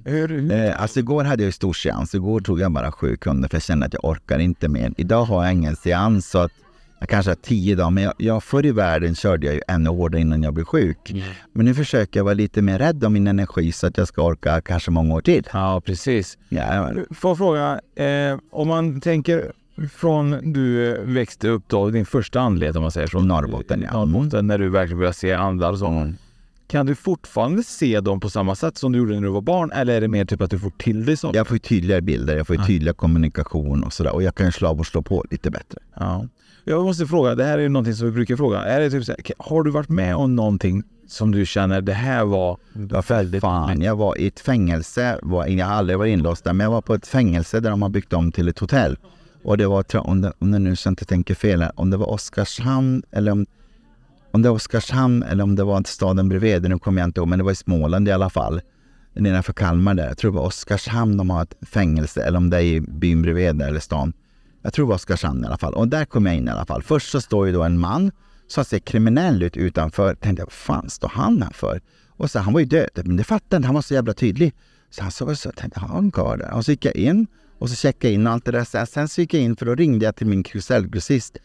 Hur, 0.06 0.28
hur? 0.28 0.52
Eh, 0.52 0.82
alltså 0.82 1.00
igår 1.00 1.24
hade 1.24 1.44
jag 1.44 1.54
stor 1.54 1.74
seans. 1.74 2.16
Igår 2.16 2.40
tog 2.40 2.60
jag 2.60 2.72
bara 2.72 2.92
sju 2.92 3.16
kunder 3.16 3.50
för 3.50 3.56
jag 3.56 3.64
kände 3.64 3.86
att 3.86 3.94
jag 3.94 4.06
orkar 4.06 4.40
inte 4.40 4.68
mer. 4.68 4.94
Idag 4.98 5.24
har 5.24 5.44
jag 5.44 5.54
ingen 5.54 5.76
seans 5.76 6.30
så 6.30 6.40
att 6.40 6.52
jag 7.00 7.10
kanske 7.10 7.32
har 7.32 7.36
tio 7.36 7.76
dagar. 7.76 7.90
Men 7.92 8.04
jag, 8.04 8.14
jag, 8.18 8.44
förr 8.44 8.66
i 8.66 8.72
världen 8.72 9.16
körde 9.16 9.46
jag 9.46 9.56
ju 9.56 9.62
ännu 9.68 9.90
hårdare 9.90 10.22
innan 10.22 10.44
jag 10.44 10.54
blev 10.54 10.64
sjuk. 10.66 11.14
Men 11.54 11.66
nu 11.66 11.74
försöker 11.76 12.20
jag 12.20 12.24
vara 12.26 12.34
lite 12.34 12.62
mer 12.62 12.80
rädd 12.80 13.04
om 13.04 13.14
min 13.14 13.28
energi 13.28 13.72
så 13.72 13.88
att 13.88 13.98
jag 13.98 14.08
ska 14.08 14.22
orka 14.24 14.62
kanske 14.62 14.92
många 14.92 15.16
år 15.16 15.22
till. 15.22 15.48
Ja, 15.54 15.82
precis. 15.86 16.38
Jajamän. 16.50 17.06
Får 17.12 17.30
jag 17.32 17.38
fråga, 17.38 17.80
eh, 17.96 18.40
om 18.52 18.68
man 18.68 19.02
tänker 19.02 19.52
från 19.88 20.54
du 20.54 20.92
eh, 20.92 21.02
växte 21.02 21.48
upp 21.48 21.64
då, 21.68 21.90
din 21.90 22.06
första 22.06 22.40
andlighet 22.40 22.76
om 22.76 22.82
man 22.82 22.92
säger 22.92 23.08
så. 23.08 23.20
Norrbotten, 23.20 23.86
ja. 23.92 24.06
Norrbotten, 24.06 24.48
när 24.48 24.58
du 24.58 24.70
verkligen 24.70 24.98
började 24.98 25.16
se 25.18 25.34
andar 25.34 25.72
och 25.72 25.80
så. 25.80 25.88
Mm. 25.88 26.16
Kan 26.68 26.86
du 26.86 26.96
fortfarande 26.96 27.64
se 27.64 28.00
dem 28.00 28.20
på 28.20 28.30
samma 28.30 28.56
sätt 28.56 28.78
som 28.78 28.92
du 28.92 29.00
gjorde 29.00 29.14
när 29.16 29.22
du 29.22 29.30
var 29.30 29.42
barn? 29.42 29.72
Eller 29.72 29.94
är 29.94 30.02
det 30.02 30.08
mer 30.08 30.26
typ 30.26 30.42
att 30.42 30.52
du 30.52 30.60
får 30.60 30.70
till 30.70 31.06
dig 31.06 31.18
sånt? 31.18 31.36
Jag 31.36 31.48
får 31.48 31.58
tydligare 31.58 32.02
bilder, 32.02 32.38
jag 32.38 32.48
får 32.48 32.56
ju 32.56 32.64
tydligare 32.64 32.96
kommunikation 32.96 33.84
och 33.84 33.94
sådär. 33.94 34.14
Och 34.14 34.24
jag 34.24 34.36
kan 34.36 34.52
slå 34.52 34.68
av 34.68 34.80
och 34.80 34.88
slå 34.88 35.02
på 35.02 35.26
lite 35.30 35.52
bättre. 35.52 35.80
Ja. 35.94 36.26
Jag 36.64 36.84
måste 36.84 37.06
fråga, 37.06 37.36
det 37.36 37.44
här 37.44 37.58
är 37.58 37.62
ju 37.62 37.70
någonting 37.70 37.94
som 37.94 38.06
vi 38.08 38.12
brukar 38.12 38.36
fråga. 38.36 38.64
Är 38.64 38.80
det 38.80 38.90
typ 38.90 39.06
så 39.06 39.12
här, 39.12 39.22
har 39.38 39.64
du 39.64 39.72
varit 39.72 39.90
med 39.90 40.16
om 40.16 40.36
någonting 40.36 40.84
som 41.08 41.32
du 41.32 41.46
känner 41.46 41.82
det 41.82 41.94
här 41.94 42.26
var 42.26 42.58
väldigt... 43.08 43.42
Fan, 43.42 43.82
jag 43.82 43.96
var 43.96 44.18
i 44.18 44.28
ett 44.28 44.40
fängelse. 44.40 45.20
Var, 45.22 45.48
jag 45.48 45.66
har 45.66 45.74
aldrig 45.74 45.98
varit 45.98 46.14
inlåst 46.14 46.44
där, 46.44 46.54
men 46.54 46.64
jag 46.64 46.72
var 46.72 46.82
på 46.82 46.94
ett 46.94 47.08
fängelse 47.08 47.60
där 47.60 47.70
de 47.70 47.82
har 47.82 47.90
byggt 47.90 48.14
om 48.14 48.32
till 48.32 48.48
ett 48.48 48.60
hotell. 48.60 48.98
Och 49.44 49.58
det 49.58 49.68
var, 49.68 49.86
jag, 49.92 50.06
om 50.06 50.22
det, 50.22 50.34
om 50.40 50.52
det 50.52 50.60
nu 50.60 50.76
så 50.76 50.88
jag 50.88 50.92
inte 50.92 51.06
tänker 51.06 51.36
fel, 51.36 51.62
här, 51.62 51.72
om 51.76 51.90
det 51.90 51.98
var 51.98 52.10
Oskarshamn 52.10 53.04
eller 53.12 53.32
om, 53.32 53.46
om 54.32 54.42
det 54.42 54.50
var 54.50 54.56
Oskarshamn 54.56 55.24
eller 55.24 55.44
om 55.44 55.56
det 55.56 55.64
var 55.64 55.84
staden 55.86 56.30
bredvid, 56.30 56.70
nu 56.70 56.80
kommer 56.80 57.02
jag 57.02 57.08
inte 57.08 57.20
ihåg, 57.20 57.28
men 57.28 57.40
det 57.40 57.46
var 57.46 57.52
i 57.52 57.56
Småland 57.56 58.08
i 58.08 58.12
alla 58.12 58.30
fall. 58.30 58.62
Nedanför 59.14 59.54
Kalmar 59.54 59.94
där. 59.94 60.08
Jag 60.08 60.18
tror 60.18 60.32
det 60.32 60.38
var 60.38 60.46
Oskarshamn 60.46 61.18
de 61.18 61.30
har 61.30 61.44
ett 61.44 61.56
fängelse, 61.62 62.24
eller 62.24 62.38
om 62.38 62.50
det 62.50 62.58
är 62.58 62.62
i 62.62 62.82
byn 62.82 63.22
bredvid 63.22 63.56
där, 63.56 63.68
eller 63.68 63.80
stan. 63.80 64.14
Jag 64.62 64.74
tror 64.74 64.86
det 64.86 64.90
var 64.90 64.96
Oskarshamn 64.96 65.44
i 65.44 65.48
alla 65.48 65.58
fall. 65.58 65.74
Och 65.74 65.88
där 65.88 66.06
kom 66.06 66.26
jag 66.26 66.36
in 66.36 66.48
i 66.48 66.52
alla 66.52 66.66
fall. 66.66 66.84
Först 66.84 67.12
så 67.12 67.22
står 67.22 67.48
ju 67.48 67.54
då 67.54 67.64
en 67.64 67.80
man 67.80 68.12
som 68.48 68.66
ser 68.66 68.80
kriminell 68.80 69.44
ut 69.44 69.58
utanför. 69.58 70.16
Tänkte 70.16 70.42
jag, 70.42 70.46
vad 70.46 70.54
fan 70.54 70.90
står 70.90 71.10
han 71.10 71.42
här 71.42 71.52
för? 71.54 71.82
Och 72.10 72.32
så 72.32 72.40
han 72.40 72.54
var 72.54 72.60
ju 72.60 72.66
död. 72.66 72.90
Men 73.04 73.18
det 73.18 73.24
fattade 73.24 73.46
jag 73.50 73.60
inte, 73.60 73.68
han 73.68 73.76
var 73.76 73.82
så 73.82 73.94
jävla 73.94 74.14
tydlig. 74.14 74.54
Så 74.90 75.02
han 75.02 75.12
såg 75.12 75.38
så, 75.38 75.48
jag 75.48 75.56
tänkte, 75.56 75.80
har 75.80 75.88
han 75.88 76.12
kvar 76.12 76.38
där? 76.38 76.54
Och 76.54 76.66
så 76.66 76.72
gick 76.72 76.86
jag 76.86 76.96
in 76.96 77.28
och 77.60 77.70
så 77.70 77.76
checkade 77.76 78.08
jag 78.08 78.14
in 78.14 78.28
allt 78.28 78.46
det 78.46 78.52
där. 78.52 78.64
Sen, 78.64 78.88
sen 78.88 79.08
så 79.08 79.22
gick 79.22 79.34
jag 79.34 79.44
in 79.44 79.56
för 79.56 79.66
då 79.66 79.76
ringde 79.76 80.06
jag 80.06 80.16
till 80.16 80.28
min 80.28 80.44
krusellgrossist. 80.44 81.38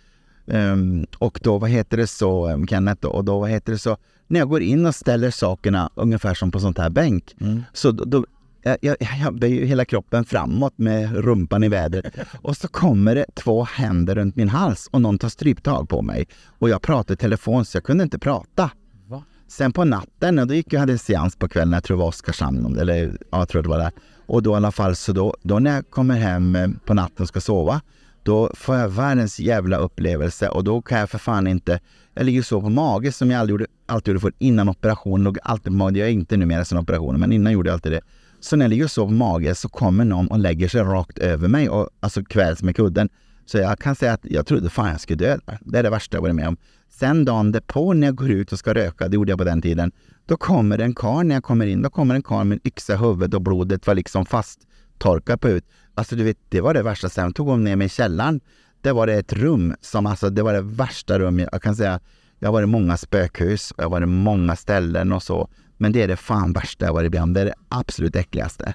Um, 0.47 1.07
och 1.19 1.41
då, 1.43 1.59
vad 1.59 1.71
heter 1.71 1.97
det 1.97 2.07
så, 2.07 2.51
um, 2.51 2.67
Kenneth 2.67 3.01
då, 3.03 3.09
och 3.09 3.25
då, 3.25 3.39
vad 3.39 3.51
heter 3.51 3.73
det 3.73 3.79
så, 3.79 3.97
när 4.27 4.41
jag 4.41 4.49
går 4.49 4.63
in 4.63 4.87
och 4.87 4.95
ställer 4.95 5.31
sakerna 5.31 5.91
ungefär 5.95 6.35
som 6.35 6.51
på 6.51 6.61
sånt 6.61 6.79
här 6.79 6.91
bänk, 6.91 7.35
Mm. 7.41 7.63
så 7.73 7.91
då, 7.91 8.05
då 8.05 8.27
jag, 8.63 8.79
jag, 8.81 8.97
jag 9.25 9.39
böjer 9.39 9.67
hela 9.67 9.85
kroppen 9.85 10.25
framåt 10.25 10.73
med 10.77 11.17
rumpan 11.17 11.65
i 11.65 11.69
vädret 11.69 12.15
och 12.43 12.57
så 12.57 12.69
kommer 12.69 13.15
det 13.15 13.27
två 13.35 13.65
händer 13.65 14.15
runt 14.15 14.37
min 14.37 14.49
hals 14.49 14.89
och 14.93 15.01
någon 15.01 15.19
tar 15.19 15.29
stryptag 15.29 15.89
på 15.89 16.03
mig. 16.03 16.27
Och 16.59 16.69
jag 16.69 16.83
pratar 16.83 17.15
i 17.15 17.17
telefon 17.17 17.65
så 17.65 17.77
jag 17.77 17.85
kunde 17.85 18.05
inte 18.05 18.19
prata. 18.19 18.71
Va? 19.09 19.25
Sen 19.49 19.73
på 19.73 19.85
natten, 19.85 20.39
och 20.39 20.47
då 20.47 20.55
gick 20.55 20.73
jag 20.73 20.81
hade 20.81 20.99
seans 20.99 21.37
på 21.37 21.49
kvällen, 21.49 21.73
jag 21.73 21.85
tror 21.85 21.97
det 21.97 22.01
var 22.01 22.09
Oskarshamn, 22.09 22.79
eller 22.79 23.19
ja, 23.31 23.39
jag 23.39 23.49
tror 23.49 23.63
det 23.63 23.69
var 23.69 23.79
där. 23.79 23.93
Och 24.27 24.43
då 24.43 24.53
i 24.53 24.57
alla 24.57 24.73
fall 24.73 24.97
så 24.97 25.13
då, 25.13 25.35
då 25.43 25.59
när 25.59 25.75
jag 25.75 25.91
kommer 25.91 26.15
hem 26.15 26.57
eh, 26.57 26.69
på 26.85 26.95
natten 26.95 27.23
och 27.23 27.29
ska 27.29 27.41
sova, 27.41 27.81
då 28.23 28.51
får 28.55 28.77
jag 28.77 28.89
världens 28.89 29.41
jävla 29.41 29.77
upplevelse 29.77 30.49
och 30.49 30.65
då 30.65 30.83
kan 30.83 30.99
jag 30.99 31.11
för 31.11 31.19
fan 31.19 31.47
inte, 31.47 31.81
jag 32.15 32.27
ligger 32.27 32.43
så 32.43 32.61
på 32.61 32.69
mage 32.69 33.13
som 33.13 33.31
jag 33.31 33.41
aldrig 33.41 33.53
gjorde, 33.53 33.67
alltid 33.87 34.13
gjorde 34.13 34.21
förut. 34.21 34.37
innan 34.39 34.69
operationen, 34.69 35.25
låg 35.25 35.39
alltid 35.43 35.65
på 35.65 35.73
mage, 35.73 35.93
det 35.93 35.99
gör 35.99 36.07
jag 36.07 36.13
inte 36.13 36.37
numera 36.37 36.65
sen 36.65 36.79
operationen, 36.79 37.21
men 37.21 37.33
innan 37.33 37.53
gjorde 37.53 37.69
jag 37.69 37.75
alltid 37.75 37.93
det. 37.93 38.01
Så 38.41 38.57
när 38.57 38.65
jag 38.65 38.71
ligger 38.71 38.87
så 38.87 39.07
på 39.07 39.13
mage 39.13 39.55
så 39.55 39.69
kommer 39.69 40.05
någon 40.05 40.29
och 40.29 40.39
lägger 40.39 40.69
sig 40.69 40.81
rakt 40.81 41.19
över 41.19 41.49
mig 41.49 41.69
och 41.69 41.91
alltså 42.01 42.25
kväls 42.25 42.63
med 42.63 42.77
kudden. 42.77 43.09
Så 43.47 43.59
jag 43.59 43.79
kan 43.79 43.95
säga 43.95 44.13
att 44.13 44.21
jag 44.23 44.47
trodde 44.47 44.71
fan 44.71 44.91
jag 44.91 45.01
skulle 45.01 45.17
dö. 45.17 45.39
Det 45.61 45.79
är 45.79 45.83
det 45.83 45.91
värsta 45.91 46.17
jag 46.17 46.23
varit 46.23 46.35
med 46.35 46.49
om. 46.49 46.57
Sen 46.91 47.25
dagen 47.25 47.53
därpå 47.53 47.93
när 47.93 48.07
jag 48.07 48.15
går 48.15 48.31
ut 48.31 48.53
och 48.53 48.59
ska 48.59 48.75
röka, 48.75 49.09
det 49.09 49.15
gjorde 49.15 49.33
jag 49.33 49.39
på 49.39 49.45
den 49.45 49.63
tiden, 49.63 49.93
då 50.27 50.37
kommer 50.37 50.79
en 50.79 50.95
karl 50.95 51.27
när 51.27 51.35
jag 51.35 51.45
kommer 51.45 51.67
in, 51.67 51.83
då 51.83 51.91
kommer 51.91 52.15
en 52.15 52.23
karl 52.23 52.45
med 52.45 52.57
en 52.57 52.69
yxa 52.69 52.95
i 52.95 52.97
huvudet 52.97 53.35
och 53.35 53.43
blodet 53.43 53.87
var 53.87 53.95
liksom 53.95 54.27
fast 54.27 54.61
torkat 54.99 55.41
på 55.41 55.49
ut. 55.49 55.65
Alltså 55.95 56.17
du 56.17 56.25
vet, 56.25 56.39
det 56.49 56.61
var 56.61 56.75
det 56.75 56.83
värsta. 56.83 57.09
Sen 57.09 57.33
tog 57.33 57.49
hon 57.49 57.65
ner 57.65 57.77
mig 57.77 57.87
i 57.87 57.91
källaren. 57.91 58.41
Det 58.81 58.93
var 58.93 59.07
det 59.07 59.15
ett 59.15 59.33
rum 59.33 59.75
som 59.81 60.07
alltså, 60.07 60.31
det 60.31 60.43
var 60.43 60.53
det 60.53 60.61
värsta 60.61 61.19
rummet. 61.19 61.49
Jag 61.53 61.63
kan 61.63 61.77
säga, 61.77 62.01
jag 62.39 62.49
har 62.49 62.53
varit 62.53 62.67
i 62.67 62.71
många 62.71 62.97
spökhus 62.97 63.71
och 63.71 63.79
jag 63.79 63.85
har 63.85 63.91
varit 63.91 64.03
i 64.03 64.07
många 64.07 64.57
ställen 64.57 65.13
och 65.13 65.23
så. 65.23 65.49
Men 65.77 65.93
det 65.93 66.03
är 66.03 66.09
det 66.09 66.17
fan 66.17 66.53
värsta 66.53 66.87
jag 66.87 66.93
varit 66.93 67.13
med 67.13 67.23
om. 67.23 67.33
Det 67.33 67.41
är 67.41 67.45
det 67.45 67.55
absolut 67.69 68.17
äckligaste. 68.17 68.75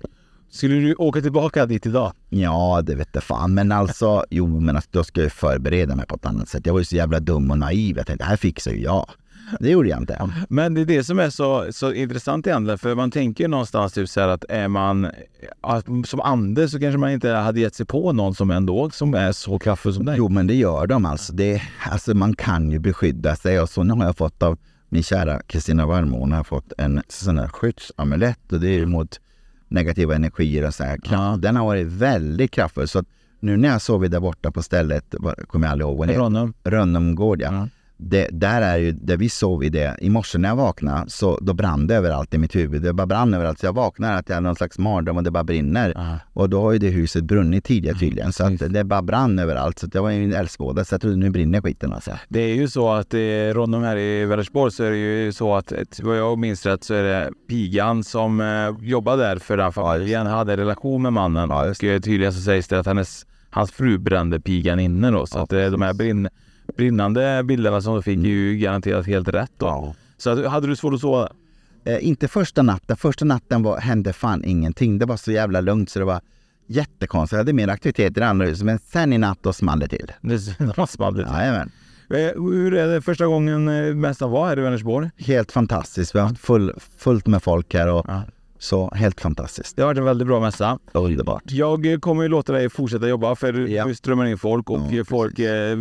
Skulle 0.52 0.76
du 0.76 0.96
åka 0.96 1.22
tillbaka 1.22 1.66
dit 1.66 1.86
idag? 1.86 2.14
Ja, 2.30 2.82
det 2.84 2.96
vet 2.96 3.10
jag 3.12 3.24
fan. 3.24 3.54
Men 3.54 3.72
alltså, 3.72 4.26
jo, 4.30 4.60
men 4.60 4.76
alltså, 4.76 4.90
då 4.94 5.04
ska 5.04 5.22
jag 5.22 5.32
förbereda 5.32 5.96
mig 5.96 6.06
på 6.06 6.16
ett 6.16 6.26
annat 6.26 6.50
sätt. 6.50 6.66
Jag 6.66 6.74
var 6.74 6.80
ju 6.80 6.86
så 6.86 6.96
jävla 6.96 7.20
dum 7.20 7.52
och 7.52 7.58
naiv. 7.58 7.98
Jag 7.98 8.08
tänkte, 8.08 8.24
det 8.24 8.30
här 8.30 8.38
fixar 8.38 8.72
ju 8.72 8.82
jag. 8.82 9.10
Det 9.60 9.70
gjorde 9.70 9.90
jag 9.90 10.00
inte. 10.00 10.30
Men 10.50 10.74
det 10.74 10.82
är 10.82 10.86
det 10.86 11.04
som 11.04 11.20
är 11.20 11.30
så, 11.30 11.66
så 11.72 11.94
intressant 11.94 12.48
egentligen, 12.48 12.78
för 12.78 12.96
man 12.96 13.12
tänker 13.12 13.44
ju 13.44 13.48
någonstans 13.48 13.94
typ 13.94 14.10
så 14.10 14.20
här 14.20 14.28
att 14.28 14.46
är 14.50 14.68
man 14.68 15.08
att 15.62 15.86
som 16.06 16.22
ande 16.22 16.70
så 16.70 16.80
kanske 16.80 16.98
man 16.98 17.12
inte 17.12 17.30
hade 17.30 17.60
gett 17.60 17.76
sig 17.76 17.86
på 17.86 18.14
någon 18.14 18.36
som 18.36 18.52
ändå 18.52 18.90
som 18.90 19.14
är 19.14 19.32
så 19.32 19.60
kraftfull 19.60 19.94
som 19.94 20.06
dig. 20.06 20.16
Jo, 20.18 20.30
men 20.30 20.48
det 20.48 20.56
gör 20.56 20.88
de 20.88 21.06
alltså. 21.06 21.34
Det, 21.34 21.62
alltså 21.90 22.14
man 22.14 22.36
kan 22.36 22.72
ju 22.72 22.80
beskydda 22.80 23.36
sig 23.36 23.60
och 23.60 23.70
så 23.70 23.84
nu 23.84 23.94
har 23.94 24.06
jag 24.06 24.18
fått 24.18 24.44
av 24.44 24.58
min 24.90 25.04
kära 25.04 25.42
Kristina 25.42 25.86
Warmo, 25.86 26.20
hon 26.20 26.32
har 26.32 26.44
fått 26.44 26.74
en 26.78 27.02
sån 27.08 27.40
här 27.40 27.48
skyddsamulett 27.48 28.52
och 28.52 28.60
det 28.60 28.68
är 28.68 28.74
ju 28.74 28.86
mot 28.86 29.20
negativa 29.68 30.16
energier 30.16 30.68
och 30.68 30.74
så 30.74 30.84
här. 30.84 31.00
Ja. 31.04 31.38
Den 31.40 31.56
har 31.56 31.66
varit 31.66 31.88
väldigt 31.88 32.52
kraftfull. 32.52 32.88
Så 32.88 33.00
att 33.00 33.06
nu 33.40 33.58
när 33.58 33.70
jag 33.70 33.82
sovit 33.82 34.12
där 34.12 34.20
borta 34.20 34.52
på 34.52 34.64
stället, 34.64 35.16
kommer 35.48 35.68
jag 35.68 35.72
aldrig 35.72 35.88
ihåg 35.88 35.98
vad 35.98 36.08
det 36.08 36.18
Ronnum. 36.18 36.54
Rönnemgård 36.64 37.42
ja. 37.42 37.54
Ja. 37.54 37.68
Det, 38.02 38.28
där 38.32 38.62
är 38.62 38.78
ju, 38.78 38.92
där 38.92 39.18
vi 39.18 39.30
sov 39.30 39.64
i 39.64 39.70
det, 39.70 39.98
i 40.02 40.10
morse 40.10 40.38
när 40.38 40.50
jag 40.50 40.56
vaknade 40.56 41.10
så 41.10 41.40
då 41.42 41.54
brann 41.54 41.88
det 41.88 41.96
överallt 41.96 42.34
i 42.34 42.38
mitt 42.38 42.56
huvud. 42.56 42.82
Det 42.82 42.94
bara 42.94 43.08
brann 43.08 43.34
överallt. 43.34 43.60
Så 43.60 43.66
jag 43.66 43.74
vaknar 43.74 44.18
att 44.18 44.30
jag 44.30 44.36
hade 44.36 44.48
någon 44.48 44.56
slags 44.56 44.80
mardröm 44.80 45.18
och 45.18 45.24
det 45.24 45.32
bara 45.32 45.44
brinner. 45.44 45.94
Ja. 45.96 46.20
Och 46.34 46.50
då 46.50 46.62
har 46.62 46.72
ju 46.72 46.78
det 46.78 46.90
huset 46.90 47.24
brunnit 47.24 47.64
tidigare 47.64 47.98
tydligen. 47.98 48.34
Så 48.34 48.44
att 48.46 48.74
det 48.74 48.84
bara 48.84 49.02
brann 49.02 49.40
överallt. 49.40 49.80
Så 49.80 49.88
jag 49.94 50.02
var 50.02 50.10
ju 50.10 50.24
en 50.24 50.34
eldsvåda. 50.34 50.86
Så 50.86 50.94
jag 50.94 51.02
trodde 51.02 51.16
nu 51.16 51.30
brinner 51.30 51.62
skiten 51.62 51.94
alltså. 51.94 52.12
Det 52.28 52.40
är 52.40 52.56
ju 52.56 52.68
så 52.68 52.90
att 52.92 53.14
eh, 53.14 53.20
Ronnum 53.54 53.84
här 53.84 53.98
i 53.98 54.26
Vänersborg 54.26 54.72
så 54.72 54.84
är 54.84 54.92
det 54.92 54.98
ju 54.98 55.32
så 55.32 55.56
att 55.56 55.74
vad 56.04 56.18
jag 56.18 56.38
minns 56.38 56.66
rätt 56.66 56.84
så 56.84 56.94
är 56.94 57.04
det 57.04 57.30
pigan 57.50 58.04
som 58.04 58.42
eh, 58.42 58.88
jobbar 58.88 59.18
där 59.18 59.36
för 59.38 59.58
den 59.58 59.74
familjen 59.74 60.28
hade 60.28 60.58
relation 60.58 61.02
med 61.02 61.14
mannen. 61.14 61.50
Ja, 61.50 61.70
och 61.70 61.84
eh, 61.84 62.00
tydligen 62.00 62.34
så 62.34 62.42
sägs 62.42 62.68
det 62.68 62.80
att 62.80 62.86
hennes, 62.86 63.26
hans 63.50 63.72
fru 63.72 63.98
brände 63.98 64.40
pigan 64.40 64.80
inne 64.80 65.12
då. 65.12 65.26
Så 65.26 65.38
Ja, 65.38 65.44
att 65.44 65.54
eh, 65.54 65.66
de 65.66 65.82
här 65.82 65.94
brinn, 65.94 66.30
brinnande 66.78 67.44
bilderna 67.44 67.82
som 67.82 67.94
de 67.94 68.04
fick 68.04 68.20
är 68.20 68.24
ju 68.24 68.58
garanterat 68.58 69.08
helt 69.08 69.28
rätt 69.28 69.52
då. 69.58 69.96
Så 70.18 70.30
att, 70.30 70.46
hade 70.46 70.68
du 70.68 70.76
svårt 70.76 70.94
att 70.94 71.00
sova? 71.02 71.30
Eh, 71.86 72.08
inte 72.08 72.28
första 72.28 72.62
natten. 72.62 72.98
Första 72.98 73.26
natten 73.26 73.64
var, 73.64 73.80
hände 73.80 74.14
fan 74.14 74.44
ingenting. 74.44 75.00
Det 75.00 75.06
var 75.06 75.18
så 75.18 75.32
jävla 75.32 75.62
lugnt 75.62 75.90
så 75.90 76.00
det 76.00 76.06
var 76.06 76.22
jättekonstigt. 76.68 77.32
Jag 77.34 77.38
hade 77.40 77.54
mer 77.54 77.68
aktivitet 77.68 78.18
i 78.18 78.20
det 78.20 78.28
andra 78.28 78.46
huset. 78.46 78.66
Men 78.66 78.80
sen 78.80 79.14
i 79.14 79.18
natt 79.18 79.40
då 79.42 79.54
small 79.54 79.80
det 79.80 79.88
till. 79.88 80.12
Det 80.22 80.88
small 80.88 81.18
lite. 81.18 81.30
Jajamän. 81.30 81.72
Eh, 82.10 82.44
Hur 82.44 82.74
är 82.74 82.88
det 82.88 83.02
första 83.02 83.26
gången 83.26 83.68
eh, 83.68 83.96
mästaren 83.96 84.32
var 84.32 84.48
här 84.48 84.60
i 84.60 84.62
Vänersborg? 84.62 85.10
Helt 85.18 85.52
fantastiskt. 85.52 86.16
Vi 86.16 86.20
har 86.20 86.28
haft 86.28 86.42
full, 86.42 86.74
fullt 86.98 87.28
med 87.28 87.44
folk 87.44 87.74
här 87.74 87.88
och 87.88 88.06
Ja. 88.08 88.24
Så 88.60 88.92
helt 88.96 89.22
fantastiskt. 89.22 89.76
Det 89.76 89.82
har 89.82 89.88
varit 89.88 89.98
en 89.98 90.06
väldigt 90.06 90.28
bra 90.28 90.40
mässa. 90.40 90.80
Underbart. 90.92 91.44
Jag 91.46 91.98
kommer 92.02 92.24
ju 92.24 92.30
låta 92.30 92.54
dig 92.54 92.70
fortsätta 92.70 93.08
jobba 93.08 93.36
för 93.36 93.54
Ja. 93.68 93.86
du 93.86 93.96
strömmar 93.96 94.26
in 94.26 94.38
folk 94.38 94.70
och 94.70 94.80
Ja, 94.92 95.04
folk 95.06 95.40
eh, 95.40 95.78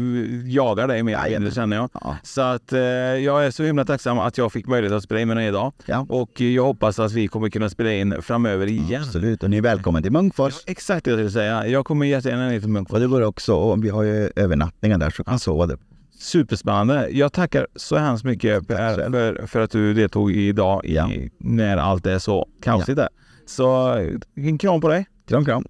jagar 0.47 0.89
dig 0.89 1.03
mer 1.03 1.13
Jajamän. 1.13 1.33
mindre 1.33 1.51
känner 1.55 1.77
jag. 1.77 1.91
Ja. 1.95 2.17
Så 2.23 2.41
att 2.41 2.73
eh, 2.73 2.81
jag 2.81 3.47
är 3.47 3.51
så 3.51 3.63
himla 3.63 3.85
tacksam 3.85 4.19
att 4.19 4.39
jag 4.39 4.53
fick 4.53 4.67
möjlighet 4.67 4.97
att 4.97 5.03
spela 5.03 5.21
in 5.21 5.29
med 5.29 5.37
dig 5.37 5.47
idag. 5.47 5.73
Ja. 5.87 6.07
Och 6.09 6.41
jag 6.41 6.65
hoppas 6.65 6.99
att 6.99 7.13
vi 7.13 7.29
kommer 7.29 7.51
kunna 7.51 7.71
spela 7.71 7.93
in 7.93 8.23
framöver 8.23 8.67
igen. 8.67 9.03
Absolut. 9.03 9.43
Och 9.43 9.51
ni 9.51 9.57
är 9.57 9.63
välkomna 9.63 10.03
till 10.03 10.13
Munkfors. 10.13 10.55
Exakt 10.67 11.05
det 11.05 11.11
jag 11.11 11.19
skulle 11.19 11.31
säga. 11.31 11.67
Jag 11.67 11.85
kommer 11.87 12.07
jättegärna 12.07 12.49
ner 12.49 12.61
till 12.61 12.69
Munkfors. 12.69 12.95
Och 12.95 13.01
det 13.01 13.07
går 13.07 13.23
också, 13.23 13.55
och 13.55 13.85
vi 13.85 13.89
har 13.89 14.03
ju 14.03 14.31
övernattningar 14.37 14.99
där 14.99 15.11
så 15.11 15.25
kan 15.25 15.39
sova 15.39 15.67
där. 15.67 15.79
Superspännande. 16.19 17.09
Jag 17.11 17.33
tackar 17.33 17.67
så 17.77 17.97
hemskt 17.97 18.25
mycket 18.25 18.69
Per 18.69 18.97
själv. 18.97 19.13
för, 19.13 19.47
för 19.47 19.61
att 19.61 19.71
du 19.71 19.95
deltog 19.95 20.33
idag 20.33 20.85
i, 20.85 20.95
Ja. 20.95 21.11
när 21.39 21.77
allt 21.77 22.07
är 22.07 22.19
så 22.19 22.49
kaosigt 22.63 22.97
där. 22.97 23.09
Så 23.47 23.95
en 24.35 24.59
kram 24.59 24.81
på 24.81 24.89
dig. 24.89 25.07
Kram, 25.29 25.45
kram. 25.45 25.65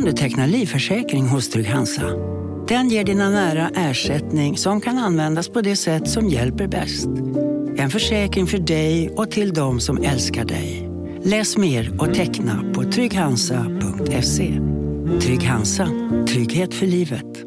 Kan 0.00 0.06
du 0.06 0.12
teckna 0.12 0.46
livförsäkring 0.46 1.26
hos 1.28 1.50
Trygg-Hansa. 1.50 2.02
Den 2.68 2.88
ger 2.88 3.04
dina 3.04 3.30
nära 3.30 3.70
ersättning 3.74 4.56
som 4.56 4.80
kan 4.80 4.98
användas 4.98 5.48
på 5.48 5.60
det 5.60 5.76
sätt 5.76 6.08
som 6.08 6.28
hjälper 6.28 6.66
bäst. 6.66 7.08
En 7.76 7.90
försäkring 7.90 8.46
för 8.46 8.58
dig 8.58 9.10
och 9.10 9.30
till 9.30 9.52
de 9.52 9.80
som 9.80 10.02
älskar 10.02 10.44
dig. 10.44 10.88
Läs 11.24 11.56
mer 11.56 12.00
och 12.00 12.14
teckna 12.14 12.72
på 12.74 12.82
trygghansa.se. 12.82 14.60
Trygg 15.20 15.42
Hansa. 15.42 15.88
Trygghet 16.28 16.74
för 16.74 16.86
livet. 16.86 17.44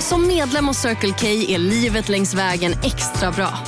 Som 0.00 0.26
medlem 0.26 0.66
hos 0.66 0.78
Circle 0.78 1.14
K 1.20 1.26
är 1.26 1.58
livet 1.58 2.08
längs 2.08 2.34
vägen 2.34 2.72
extra 2.72 3.30
bra. 3.30 3.67